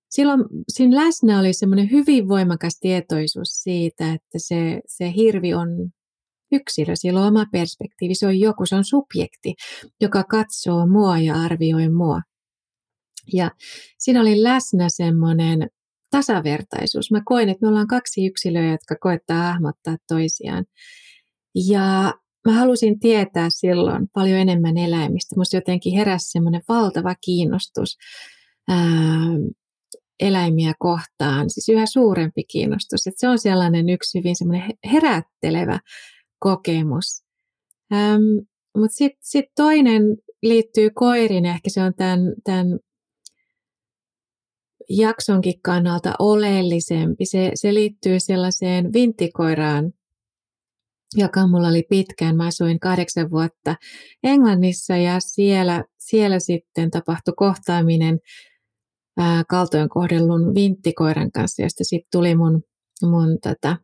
silloin 0.09 0.43
siinä 0.67 1.05
läsnä 1.05 1.39
oli 1.39 1.53
semmoinen 1.53 1.91
hyvin 1.91 2.27
voimakas 2.27 2.79
tietoisuus 2.79 3.49
siitä, 3.49 4.13
että 4.13 4.37
se, 4.37 4.81
se 4.87 5.13
hirvi 5.15 5.53
on 5.53 5.67
yksilö, 6.51 6.95
sillä 6.95 7.21
on 7.21 7.27
oma 7.27 7.45
perspektiivi, 7.51 8.15
se 8.15 8.27
on 8.27 8.39
joku, 8.39 8.65
se 8.65 8.75
on 8.75 8.83
subjekti, 8.83 9.53
joka 10.01 10.23
katsoo 10.23 10.87
mua 10.87 11.19
ja 11.19 11.35
arvioi 11.35 11.89
mua. 11.89 12.21
Ja 13.33 13.51
siinä 13.97 14.21
oli 14.21 14.43
läsnä 14.43 14.89
semmoinen 14.89 15.69
tasavertaisuus. 16.11 17.11
Mä 17.11 17.21
koin, 17.25 17.49
että 17.49 17.65
me 17.65 17.67
ollaan 17.67 17.87
kaksi 17.87 18.25
yksilöä, 18.25 18.71
jotka 18.71 18.95
koettaa 19.01 19.43
hahmottaa 19.43 19.97
toisiaan. 20.07 20.65
Ja 21.67 22.13
mä 22.45 22.53
halusin 22.53 22.99
tietää 22.99 23.47
silloin 23.49 24.07
paljon 24.13 24.39
enemmän 24.39 24.77
eläimistä. 24.77 25.35
Musta 25.37 25.57
jotenkin 25.57 25.93
heräsi 25.93 26.31
semmoinen 26.31 26.61
valtava 26.69 27.15
kiinnostus 27.15 27.97
eläimiä 30.19 30.73
kohtaan, 30.79 31.49
siis 31.49 31.69
yhä 31.69 31.85
suurempi 31.85 32.43
kiinnostus. 32.43 33.07
Että 33.07 33.19
se 33.19 33.27
on 33.27 33.39
sellainen 33.39 33.89
yksi 33.89 34.19
hyvin 34.19 34.35
semmoinen 34.35 34.69
herättelevä 34.93 35.79
kokemus. 36.39 37.23
Ähm, 37.93 38.21
Mutta 38.77 38.95
sitten 38.95 39.19
sit 39.23 39.45
toinen 39.55 40.01
liittyy 40.43 40.89
koiriin, 40.89 41.45
ehkä 41.45 41.69
se 41.69 41.83
on 41.83 41.93
tämän, 41.93 42.19
tämän 42.43 42.79
jaksonkin 44.89 45.61
kannalta 45.61 46.13
oleellisempi. 46.19 47.25
Se, 47.25 47.51
se 47.55 47.73
liittyy 47.73 48.19
sellaiseen 48.19 48.93
vinttikoiraan, 48.93 49.91
joka 51.15 51.47
mulla 51.47 51.67
oli 51.67 51.83
pitkään. 51.89 52.35
Mä 52.35 52.47
asuin 52.47 52.79
kahdeksan 52.79 53.31
vuotta 53.31 53.75
Englannissa 54.23 54.97
ja 54.97 55.19
siellä, 55.19 55.83
siellä 55.97 56.39
sitten 56.39 56.91
tapahtui 56.91 57.33
kohtaaminen 57.37 58.19
kaltoin 59.49 59.89
kohdellun 59.89 60.55
vinttikoiran 60.55 61.31
kanssa, 61.31 61.61
josta 61.61 61.83
sitten 61.83 62.09
tuli 62.11 62.35
mun, 62.35 62.63
mun 63.01 63.37
tätä 63.41 63.77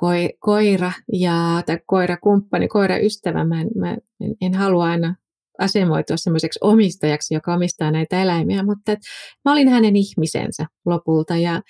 koi, 0.00 0.30
koira 0.38 0.92
ja 1.12 1.62
tai 1.66 1.78
koirakumppani, 1.86 2.68
koiraystävä. 2.68 3.44
Mä 3.44 3.60
en, 3.60 3.68
mä 3.76 3.92
en, 3.92 4.34
en 4.40 4.54
halua 4.54 4.84
aina 4.84 5.16
asemoitua 5.58 6.16
semmoiseksi 6.16 6.58
omistajaksi, 6.62 7.34
joka 7.34 7.54
omistaa 7.54 7.90
näitä 7.90 8.22
eläimiä, 8.22 8.62
mutta 8.62 8.92
et 8.92 8.98
mä 9.44 9.52
olin 9.52 9.68
hänen 9.68 9.96
ihmisensä 9.96 10.66
lopulta 10.86 11.36
ja, 11.36 11.62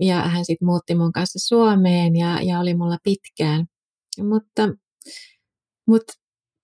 ja 0.00 0.16
hän 0.16 0.44
sitten 0.44 0.66
muutti 0.66 0.94
mun 0.94 1.12
kanssa 1.12 1.38
Suomeen 1.48 2.16
ja, 2.16 2.42
ja 2.42 2.60
oli 2.60 2.74
mulla 2.74 2.98
pitkään. 3.04 3.66
Mutta, 4.18 4.68
mutta 5.86 6.12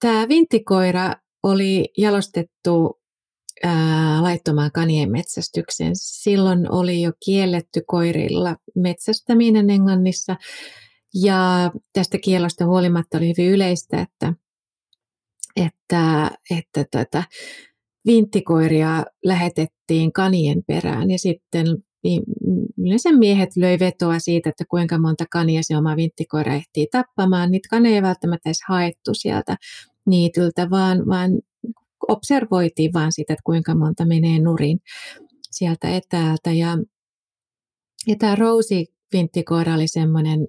tämä 0.00 0.28
vinttikoira 0.28 1.12
oli 1.42 1.88
jalostettu 1.98 2.97
ää, 3.64 4.22
laittomaan 4.22 4.72
kanien 4.72 5.10
metsästykseen. 5.12 5.92
Silloin 5.94 6.72
oli 6.72 7.02
jo 7.02 7.12
kielletty 7.24 7.82
koirilla 7.86 8.56
metsästäminen 8.74 9.70
Englannissa 9.70 10.36
ja 11.14 11.70
tästä 11.92 12.18
kielosta 12.18 12.66
huolimatta 12.66 13.18
oli 13.18 13.28
hyvin 13.28 13.52
yleistä, 13.52 14.00
että, 14.00 14.34
että, 15.56 16.30
että 16.50 16.84
tätä 16.90 17.22
vinttikoiria 18.06 19.04
lähetettiin 19.24 20.12
kanien 20.12 20.62
perään 20.66 21.10
ja 21.10 21.18
sitten 21.18 21.66
yleensä 22.78 23.12
miehet 23.12 23.56
löi 23.56 23.78
vetoa 23.78 24.18
siitä, 24.18 24.48
että 24.50 24.64
kuinka 24.70 24.98
monta 24.98 25.24
kania 25.30 25.60
se 25.62 25.76
oma 25.76 25.96
vinttikoira 25.96 26.54
ehtii 26.54 26.86
tappamaan. 26.92 27.50
Niitä 27.50 27.68
kaneja 27.70 27.94
ei 27.94 28.02
välttämättä 28.02 28.48
edes 28.48 28.60
haettu 28.68 29.14
sieltä 29.14 29.56
niityltä, 30.06 30.70
vaan, 30.70 31.06
vaan 31.06 31.30
observoitiin 32.08 32.92
vaan 32.92 33.12
sitä, 33.12 33.32
että 33.32 33.42
kuinka 33.44 33.74
monta 33.74 34.04
menee 34.04 34.38
nurin 34.38 34.78
sieltä 35.50 35.88
etäältä. 35.88 36.52
Ja, 36.52 36.78
ja 38.06 38.16
tämä 38.18 38.34
Rosie 38.34 38.84
vinttikoira 39.12 39.74
oli 39.74 39.88
semmoinen 39.88 40.46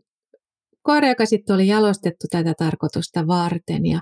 koira, 0.82 1.08
joka 1.08 1.26
sitten 1.26 1.54
oli 1.54 1.68
jalostettu 1.68 2.28
tätä 2.32 2.54
tarkoitusta 2.58 3.28
varten. 3.28 3.86
Ja 3.86 4.00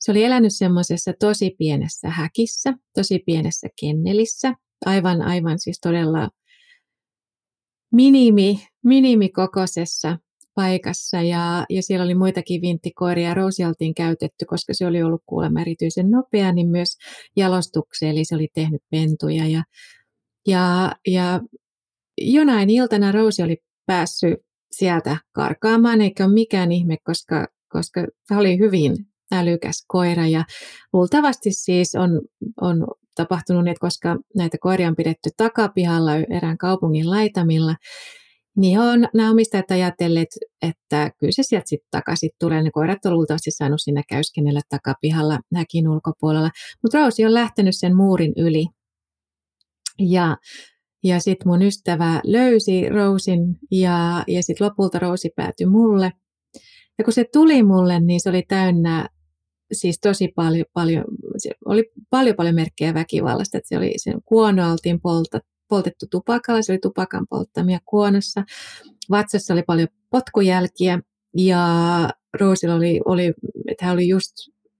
se 0.00 0.10
oli 0.10 0.24
elänyt 0.24 0.52
semmoisessa 0.54 1.12
tosi 1.20 1.54
pienessä 1.58 2.08
häkissä, 2.10 2.74
tosi 2.94 3.18
pienessä 3.26 3.68
kennelissä, 3.80 4.54
aivan, 4.86 5.22
aivan 5.22 5.58
siis 5.58 5.78
todella 5.80 6.28
minimi, 7.92 8.66
minimikokoisessa 8.84 10.18
paikassa 10.54 11.22
ja, 11.22 11.66
ja 11.70 11.82
siellä 11.82 12.04
oli 12.04 12.14
muitakin 12.14 12.62
vinttikoiria. 12.62 13.34
Rosi 13.34 13.64
oltiin 13.64 13.94
käytetty, 13.94 14.44
koska 14.44 14.74
se 14.74 14.86
oli 14.86 15.02
ollut 15.02 15.22
kuulemma 15.26 15.60
erityisen 15.60 16.10
nopea, 16.10 16.52
niin 16.52 16.68
myös 16.68 16.96
jalostukseen, 17.36 18.12
eli 18.12 18.24
se 18.24 18.34
oli 18.34 18.48
tehnyt 18.54 18.82
pentuja. 18.90 19.46
Ja, 19.46 19.62
ja, 20.46 20.92
ja 21.06 21.40
jonain 22.18 22.70
iltana 22.70 23.12
Rosi 23.12 23.42
oli 23.42 23.56
päässyt 23.86 24.38
sieltä 24.70 25.16
karkaamaan, 25.32 26.00
eikä 26.00 26.24
ole 26.24 26.34
mikään 26.34 26.72
ihme, 26.72 26.96
koska, 27.04 27.46
koska 27.68 28.06
se 28.28 28.36
oli 28.36 28.58
hyvin 28.58 28.96
älykäs 29.32 29.84
koira 29.86 30.26
ja 30.26 30.44
luultavasti 30.92 31.52
siis 31.52 31.94
on, 31.94 32.20
on 32.60 32.86
tapahtunut, 33.14 33.68
että 33.68 33.80
koska 33.80 34.16
näitä 34.36 34.58
koiria 34.60 34.88
on 34.88 34.96
pidetty 34.96 35.30
takapihalla 35.36 36.16
erään 36.16 36.58
kaupungin 36.58 37.10
laitamilla, 37.10 37.74
niin 38.56 38.78
on 38.78 39.08
nämä 39.14 39.30
omistajat 39.30 39.70
ajatelleet, 39.70 40.28
että 40.62 41.10
kyllä 41.18 41.32
se 41.32 41.42
sieltä 41.42 41.68
sitten 41.68 41.88
takaisin 41.90 42.30
tulee. 42.40 42.62
Ne 42.62 42.70
koirat 42.70 43.04
on 43.04 43.14
luultavasti 43.14 43.50
saanut 43.50 43.80
siinä 43.80 44.02
käyskennellä 44.08 44.60
takapihalla 44.68 45.38
häkin 45.56 45.88
ulkopuolella. 45.88 46.50
Mutta 46.82 46.98
Roosi 46.98 47.24
on 47.24 47.34
lähtenyt 47.34 47.74
sen 47.76 47.96
muurin 47.96 48.32
yli. 48.36 48.66
Ja, 49.98 50.36
ja 51.04 51.20
sitten 51.20 51.48
mun 51.48 51.62
ystävä 51.62 52.20
löysi 52.24 52.88
Roosin 52.88 53.56
ja, 53.70 54.24
ja 54.28 54.42
sitten 54.42 54.66
lopulta 54.66 54.98
Roosi 54.98 55.30
päätyi 55.36 55.66
mulle. 55.66 56.12
Ja 56.98 57.04
kun 57.04 57.12
se 57.12 57.24
tuli 57.32 57.62
mulle, 57.62 58.00
niin 58.00 58.20
se 58.20 58.28
oli 58.30 58.42
täynnä 58.48 59.08
siis 59.72 59.98
tosi 60.00 60.28
paljon, 60.34 60.64
paljon 60.72 61.04
oli 61.64 61.84
paljon 62.10 62.36
paljon 62.36 62.54
merkkejä 62.54 62.94
väkivallasta, 62.94 63.58
että 63.58 63.68
se 63.68 63.76
oli 63.78 63.92
sen 63.96 64.22
kuono 64.24 64.72
oltiin 64.72 65.00
polta, 65.00 65.40
poltettu 65.68 66.06
tupakalla, 66.10 66.62
se 66.62 66.72
oli 66.72 66.78
tupakan 66.78 67.26
polttamia 67.30 67.78
kuonossa. 67.84 68.44
Vatsassa 69.10 69.54
oli 69.54 69.62
paljon 69.62 69.88
potkujälkiä 70.10 70.98
ja 71.36 71.68
Roosilla 72.40 72.74
oli, 72.74 73.00
oli, 73.04 73.34
että 73.68 73.84
hän 73.84 73.94
oli 73.94 74.08
just 74.08 74.32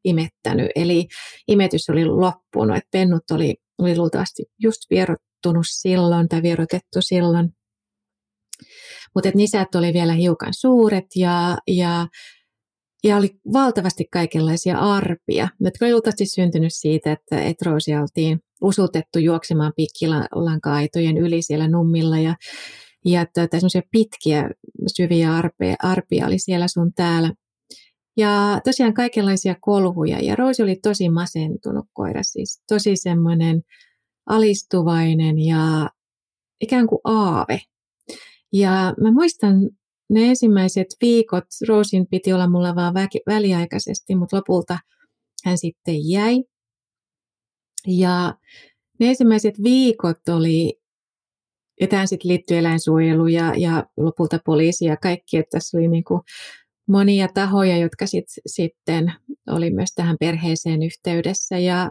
imettänyt, 0.05 0.71
eli 0.75 1.09
imetys 1.49 1.91
oli 1.91 2.05
loppunut, 2.05 2.77
että 2.77 2.89
pennut 2.91 3.31
oli, 3.31 3.55
oli 3.79 3.97
luultavasti 3.97 4.45
just 4.59 4.81
vierottunut 4.91 5.67
silloin 5.69 6.29
tai 6.29 6.43
vierotettu 6.43 7.01
silloin. 7.01 7.51
Mutta 9.15 9.31
nisät 9.35 9.75
oli 9.75 9.93
vielä 9.93 10.13
hiukan 10.13 10.55
suuret 10.55 11.07
ja, 11.17 11.59
ja 11.67 12.07
ja 13.05 13.17
oli 13.17 13.31
valtavasti 13.53 14.05
kaikenlaisia 14.13 14.79
arpia, 14.79 15.49
jotka 15.61 15.85
oli 15.85 15.93
luultavasti 15.93 16.27
syntynyt 16.27 16.75
siitä, 16.75 17.13
että, 17.13 17.41
että 17.41 17.71
Roosia 17.71 18.01
oltiin 18.01 18.41
usutettu 18.65 19.19
juoksemaan 19.19 19.73
pikkilanka-aitojen 19.77 21.19
yli 21.19 21.43
siellä 21.43 21.69
nummilla 21.69 22.19
ja, 22.19 22.35
ja 23.05 23.21
että 23.21 23.49
semmoisia 23.53 23.83
pitkiä 23.91 24.51
syviä 24.97 25.35
arpia, 25.35 25.75
arpia 25.83 26.27
oli 26.27 26.39
siellä 26.39 26.69
sun 26.69 26.93
täällä. 26.95 27.33
Ja 28.17 28.61
tosiaan 28.65 28.95
kaikenlaisia 28.95 29.55
kolhuja 29.61 30.21
ja 30.21 30.37
Roosi 30.37 30.63
oli 30.63 30.77
tosi 30.83 31.09
masentunut 31.09 31.87
koira, 31.93 32.23
siis 32.23 32.63
tosi 32.69 32.97
semmoinen 32.97 33.63
alistuvainen 34.27 35.39
ja 35.39 35.91
ikään 36.61 36.87
kuin 36.87 37.01
aave. 37.05 37.61
Ja 38.53 38.95
mä 39.01 39.13
muistan 39.13 39.71
ne 40.11 40.29
ensimmäiset 40.29 40.87
viikot 41.01 41.45
Roosin 41.69 42.07
piti 42.11 42.33
olla 42.33 42.51
mulla 42.51 42.75
vaan 42.75 42.95
väliaikaisesti, 43.27 44.15
mutta 44.15 44.37
lopulta 44.37 44.79
hän 45.45 45.59
sitten 45.59 46.09
jäi. 46.09 46.45
Ja 47.87 48.35
ne 49.01 49.09
ensimmäiset 49.09 49.63
viikot 49.63 50.29
oli, 50.29 50.81
ja 51.81 51.87
tähän 51.87 52.09
sitten 52.09 52.29
liittyy 52.29 52.59
eläinsuojelu 52.59 53.27
ja, 53.27 53.55
ja 53.57 53.87
lopulta 53.97 54.39
poliisi 54.45 54.85
ja 54.85 54.97
kaikki, 54.97 55.37
että 55.37 55.51
tässä 55.51 55.79
oli 55.79 55.89
niin 55.89 56.05
kuin 56.05 56.21
monia 56.89 57.29
tahoja, 57.35 57.77
jotka 57.77 58.07
sit, 58.07 58.25
sitten 58.47 59.13
oli 59.51 59.71
myös 59.71 59.91
tähän 59.95 60.17
perheeseen 60.21 60.83
yhteydessä 60.83 61.59
ja, 61.59 61.91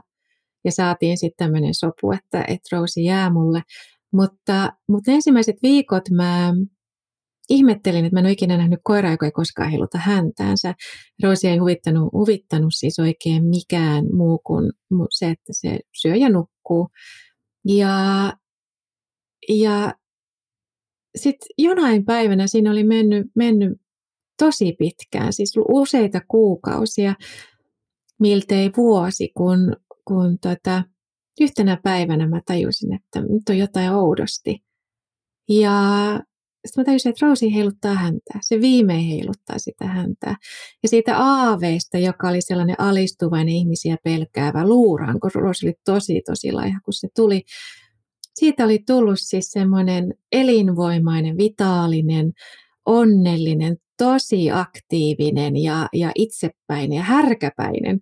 ja 0.66 0.72
saatiin 0.72 1.18
sitten 1.18 1.46
tämmöinen 1.46 1.74
sopu, 1.74 2.12
että, 2.12 2.44
että 2.48 2.76
Roosi 2.76 3.04
jää 3.04 3.30
mulle. 3.30 3.62
Mutta, 4.14 4.74
mutta 4.90 5.12
ensimmäiset 5.12 5.56
viikot 5.64 6.10
mä 6.10 6.54
ihmettelin, 7.50 8.06
että 8.06 8.16
mä 8.16 8.20
en 8.20 8.26
ole 8.26 8.32
ikinä 8.32 8.58
nähnyt 8.58 8.80
koiraa, 8.84 9.12
joka 9.12 9.26
ei 9.26 9.32
koskaan 9.32 9.70
heiluta 9.70 9.98
häntäänsä. 9.98 10.74
Roosi 11.24 11.48
ei 11.48 11.58
huvittanut, 11.58 12.14
huvittanut 12.14 12.74
siis 12.74 13.00
oikein 13.00 13.46
mikään 13.46 14.06
muu 14.14 14.40
kuin 14.44 14.72
se, 15.10 15.30
että 15.30 15.54
se 15.54 15.80
syö 16.02 16.16
ja 16.16 16.30
nukkuu. 16.30 16.90
Ja, 17.68 18.34
ja 19.50 19.94
sitten 21.16 21.48
jonain 21.58 22.06
päivänä 22.06 22.48
siinä 22.48 22.72
oli 22.72 22.84
mennyt, 22.84 23.28
mennyt 23.36 23.82
tosi 24.40 24.76
pitkään, 24.80 25.34
siis 25.34 25.54
useita 25.70 26.22
kuukausia, 26.28 27.16
miltei 28.20 28.72
vuosi, 28.78 29.32
kun, 29.38 29.76
kun 30.08 30.40
tota, 30.40 30.84
yhtenä 31.42 31.78
päivänä 31.84 32.28
mä 32.28 32.42
tajusin, 32.46 32.94
että 32.94 33.22
nyt 33.22 33.50
on 33.50 33.58
jotain 33.58 33.92
oudosti. 33.92 34.64
Ja 35.50 36.20
sitten 36.66 36.82
mä 36.82 36.86
tajusin, 36.86 37.10
että 37.10 37.26
Rosie 37.26 37.54
heiluttaa 37.54 37.94
häntä. 37.94 38.34
Se 38.42 38.62
viimein 38.62 39.06
heiluttaa 39.08 39.60
sitä 39.60 39.86
häntä. 39.86 40.36
Ja 40.84 40.90
siitä 40.90 41.18
aaveesta, 41.18 41.98
joka 41.98 42.30
oli 42.30 42.42
sellainen 42.42 42.76
alistuvainen 42.80 43.54
ihmisiä 43.54 43.98
pelkäävä 44.04 44.68
luuraan, 44.68 45.20
kun 45.20 45.32
Rosie 45.36 45.68
oli 45.68 45.76
tosi, 45.86 46.22
tosi 46.26 46.52
laiha, 46.52 46.80
kun 46.86 46.94
se 46.94 47.08
tuli. 47.16 47.42
Siitä 48.34 48.66
oli 48.66 48.80
tullut 48.88 49.20
siis 49.20 49.52
semmoinen 49.52 50.14
elinvoimainen, 50.32 51.38
vitaalinen, 51.38 52.32
onnellinen, 52.86 53.78
tosi 53.98 54.52
aktiivinen 54.52 55.58
ja, 55.58 55.90
ja 55.94 56.12
itsepäinen 56.16 56.98
ja 56.98 57.04
härkäpäinen. 57.04 58.00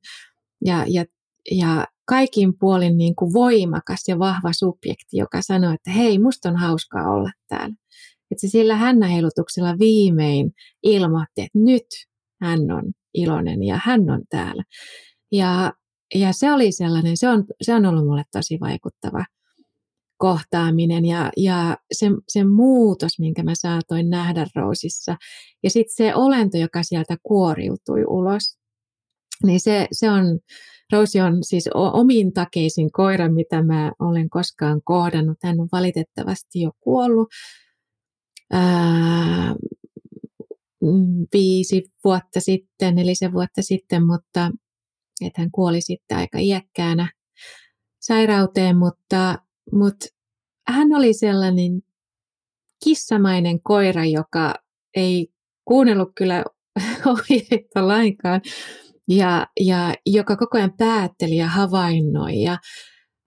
Ja, 0.65 0.85
ja, 0.87 1.05
ja 1.51 1.87
kaikin 2.05 2.53
puolin 2.59 2.97
niin 2.97 3.15
kuin 3.15 3.33
voimakas 3.33 4.03
ja 4.07 4.19
vahva 4.19 4.53
subjekti, 4.53 5.17
joka 5.17 5.41
sanoi, 5.41 5.73
että 5.73 5.91
hei, 5.91 6.19
musta 6.19 6.49
on 6.49 6.55
hauskaa 6.55 7.11
olla 7.11 7.31
täällä. 7.47 7.75
Että 8.31 8.47
se 8.47 8.47
sillä 8.47 8.75
hännäheilutuksella 8.75 9.79
viimein 9.79 10.51
ilmoitti, 10.83 11.41
että 11.41 11.59
nyt 11.59 11.85
hän 12.41 12.71
on 12.71 12.91
iloinen 13.13 13.63
ja 13.63 13.79
hän 13.83 14.09
on 14.09 14.21
täällä. 14.29 14.63
Ja, 15.31 15.73
ja 16.15 16.33
se 16.33 16.51
oli 16.51 16.71
sellainen, 16.71 17.17
se 17.17 17.29
on, 17.29 17.45
se 17.61 17.73
on 17.73 17.85
ollut 17.85 18.05
mulle 18.05 18.23
tosi 18.31 18.57
vaikuttava 18.59 19.25
kohtaaminen 20.17 21.05
ja, 21.05 21.31
ja 21.37 21.77
se, 21.91 22.07
se 22.27 22.43
muutos, 22.43 23.19
minkä 23.19 23.43
mä 23.43 23.51
saatoin 23.55 24.09
nähdä 24.09 24.47
Roosissa. 24.55 25.17
Ja 25.63 25.69
sitten 25.69 25.95
se 25.95 26.15
olento, 26.15 26.57
joka 26.57 26.83
sieltä 26.83 27.17
kuoriutui 27.23 28.03
ulos, 28.07 28.57
niin 29.43 29.59
se, 29.59 29.87
se 29.91 30.09
on, 30.09 30.39
Rousi 30.91 31.21
on 31.21 31.37
siis 31.41 31.69
omin 31.73 32.33
takeisin 32.33 32.91
koira, 32.91 33.29
mitä 33.29 33.63
mä 33.63 33.91
olen 33.99 34.29
koskaan 34.29 34.81
kohdannut. 34.83 35.37
Hän 35.43 35.59
on 35.59 35.69
valitettavasti 35.71 36.61
jo 36.61 36.71
kuollut, 36.79 37.27
ää, 38.51 39.55
viisi 41.33 41.83
vuotta 42.03 42.39
sitten, 42.39 42.95
nelisen 42.95 43.33
vuotta 43.33 43.61
sitten, 43.61 44.05
mutta 44.05 44.51
että 45.25 45.41
hän 45.41 45.51
kuoli 45.51 45.81
sitten 45.81 46.17
aika 46.17 46.39
iäkkäänä 46.39 47.11
sairauteen, 48.01 48.77
mutta, 48.77 49.39
mutta 49.71 50.05
hän 50.67 50.93
oli 50.93 51.13
sellainen 51.13 51.81
kissamainen 52.83 53.61
koira, 53.61 54.05
joka 54.05 54.55
ei 54.95 55.27
kuunnellut 55.65 56.11
kyllä 56.15 56.43
ohjeita 57.11 57.87
lainkaan 57.87 58.41
ja, 59.07 59.47
ja 59.59 59.93
joka 60.05 60.35
koko 60.35 60.57
ajan 60.57 60.73
päätteli 60.77 61.35
ja 61.35 61.47
havainnoi 61.47 62.41
ja 62.41 62.57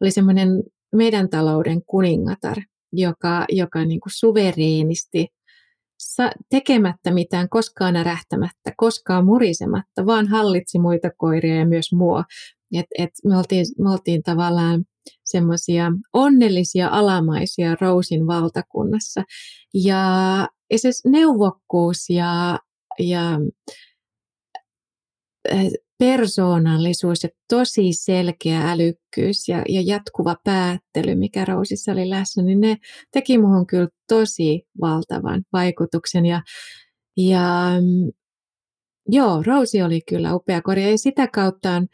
oli 0.00 0.10
semmoinen 0.10 0.48
meidän 0.96 1.28
talouden 1.30 1.84
kuningatar 1.86 2.56
joka, 2.94 3.44
joka 3.48 3.84
niin 3.84 4.00
kuin 4.00 4.12
suvereenisti 4.12 5.28
tekemättä 6.50 7.10
mitään, 7.10 7.48
koskaan 7.48 7.96
ärähtämättä, 7.96 8.72
koskaan 8.76 9.24
murisematta, 9.24 10.06
vaan 10.06 10.28
hallitsi 10.28 10.78
muita 10.78 11.10
koiria 11.16 11.56
ja 11.56 11.66
myös 11.66 11.92
mua. 11.92 12.24
Et, 12.74 12.86
et 12.98 13.10
me, 13.24 13.38
oltiin, 13.38 13.66
me 13.78 13.90
oltiin 13.90 14.22
tavallaan 14.22 14.84
semmoisia 15.24 15.92
onnellisia 16.12 16.88
alamaisia 16.88 17.76
Rousin 17.80 18.26
valtakunnassa. 18.26 19.22
Ja, 19.74 20.48
ja 20.70 20.78
se 20.78 20.90
neuvokkuus 21.06 22.10
ja, 22.10 22.58
ja 22.98 23.38
eh, 25.50 25.70
persoonallisuus 25.98 27.22
ja 27.22 27.28
tosi 27.48 27.92
selkeä 27.92 28.70
älykkyys 28.70 29.48
ja, 29.48 29.62
ja 29.68 29.82
jatkuva 29.84 30.36
päättely, 30.44 31.14
mikä 31.14 31.44
Rousissa 31.44 31.92
oli 31.92 32.10
läsnä, 32.10 32.42
niin 32.42 32.60
ne 32.60 32.76
teki 33.10 33.38
muhun 33.38 33.66
kyllä 33.66 33.88
tosi 34.08 34.62
valtavan 34.80 35.42
vaikutuksen. 35.52 36.26
Ja, 36.26 36.42
ja 37.16 37.70
joo, 39.08 39.42
Rousi 39.46 39.82
oli 39.82 40.00
kyllä 40.08 40.34
upea 40.34 40.62
korja 40.62 40.90
ja 40.90 40.98
sitä 40.98 41.26
kautta 41.26 41.70
on, 41.70 41.86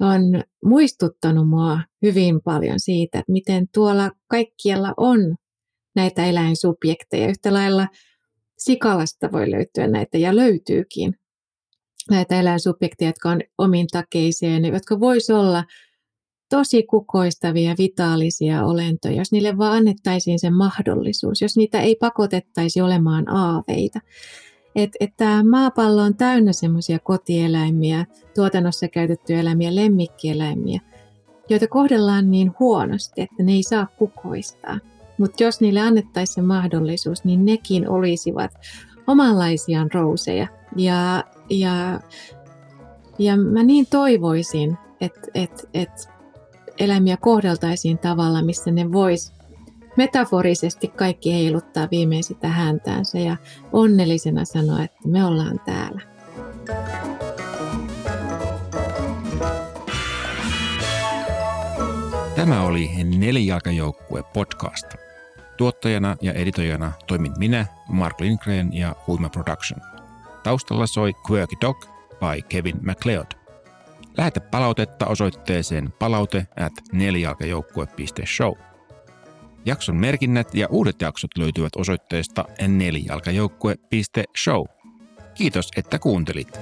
on 0.00 0.22
muistuttanut 0.64 1.48
mua 1.48 1.80
hyvin 2.02 2.40
paljon 2.44 2.80
siitä, 2.80 3.18
että 3.18 3.32
miten 3.32 3.68
tuolla 3.74 4.10
kaikkialla 4.26 4.94
on 4.96 5.36
näitä 5.96 6.24
eläinsubjekteja. 6.24 7.28
Yhtä 7.28 7.52
lailla 7.52 7.88
Sikalasta 8.58 9.32
voi 9.32 9.50
löytyä 9.50 9.86
näitä 9.86 10.18
ja 10.18 10.36
löytyykin 10.36 11.19
näitä 12.10 12.40
eläinsubjekteja, 12.40 13.08
jotka 13.08 13.30
on 13.30 13.40
omintakeisia, 13.58 14.58
jotka 14.58 15.00
vois 15.00 15.30
olla 15.30 15.64
tosi 16.50 16.82
kukoistavia, 16.82 17.74
vitaalisia 17.78 18.64
olentoja, 18.64 19.14
jos 19.14 19.32
niille 19.32 19.58
vaan 19.58 19.76
annettaisiin 19.76 20.38
se 20.38 20.50
mahdollisuus, 20.50 21.40
jos 21.40 21.56
niitä 21.56 21.80
ei 21.80 21.96
pakotettaisi 21.96 22.80
olemaan 22.80 23.28
aaveita. 23.28 24.00
Että 24.76 24.96
et 25.00 25.10
tämä 25.16 25.44
maapallo 25.44 26.02
on 26.02 26.16
täynnä 26.16 26.52
semmoisia 26.52 26.98
kotieläimiä, 26.98 28.06
tuotannossa 28.34 28.88
käytettyjä 28.88 29.40
eläimiä, 29.40 29.74
lemmikkieläimiä, 29.74 30.80
joita 31.48 31.68
kohdellaan 31.68 32.30
niin 32.30 32.52
huonosti, 32.58 33.20
että 33.20 33.42
ne 33.42 33.52
ei 33.52 33.62
saa 33.62 33.86
kukoistaa. 33.98 34.78
Mutta 35.18 35.42
jos 35.42 35.60
niille 35.60 35.80
annettaisiin 35.80 36.34
se 36.34 36.42
mahdollisuus, 36.42 37.24
niin 37.24 37.44
nekin 37.44 37.88
olisivat 37.88 38.50
omanlaisiaan 39.06 39.90
rouseja. 39.94 40.46
Ja, 40.76 41.24
ja, 41.50 42.00
ja 43.18 43.36
mä 43.36 43.62
niin 43.62 43.86
toivoisin, 43.90 44.78
että 45.00 45.20
et, 45.34 45.68
et 45.74 46.08
eläimiä 46.78 47.16
kohdeltaisiin 47.16 47.98
tavalla, 47.98 48.42
missä 48.42 48.70
ne 48.70 48.92
vois 48.92 49.32
metaforisesti 49.96 50.88
kaikki 50.88 51.34
heiluttaa 51.34 51.88
viimein 51.90 52.24
sitä 52.24 52.48
häntäänsä 52.48 53.18
ja 53.18 53.36
onnellisena 53.72 54.44
sanoa, 54.44 54.82
että 54.82 55.08
me 55.08 55.24
ollaan 55.24 55.60
täällä. 55.64 56.00
Tämä 62.34 62.62
oli 62.62 62.90
Nelijalkajoukkue 63.18 64.22
podcast. 64.22 64.86
Tuottajana 65.56 66.16
ja 66.20 66.32
editoijana 66.32 66.92
toimin 67.06 67.32
minä, 67.38 67.66
Mark 67.88 68.20
Lindgren 68.20 68.74
ja 68.74 68.96
Huima 69.06 69.28
Production. 69.28 69.89
Taustalla 70.42 70.86
soi 70.86 71.12
Quirky 71.30 71.56
Dog 71.60 71.86
by 72.20 72.42
Kevin 72.48 72.76
MacLeod. 72.82 73.26
Lähetä 74.16 74.40
palautetta 74.40 75.06
osoitteeseen 75.06 75.92
palaute 75.98 76.46
at 76.56 76.72
nelijalkajoukkue.show. 76.92 78.52
Jakson 79.64 79.96
merkinnät 79.96 80.54
ja 80.54 80.68
uudet 80.70 81.00
jaksot 81.00 81.30
löytyvät 81.38 81.76
osoitteesta 81.76 82.44
nelijalkajoukkue.show. 82.68 84.64
Kiitos, 85.34 85.68
että 85.76 85.98
kuuntelit. 85.98 86.60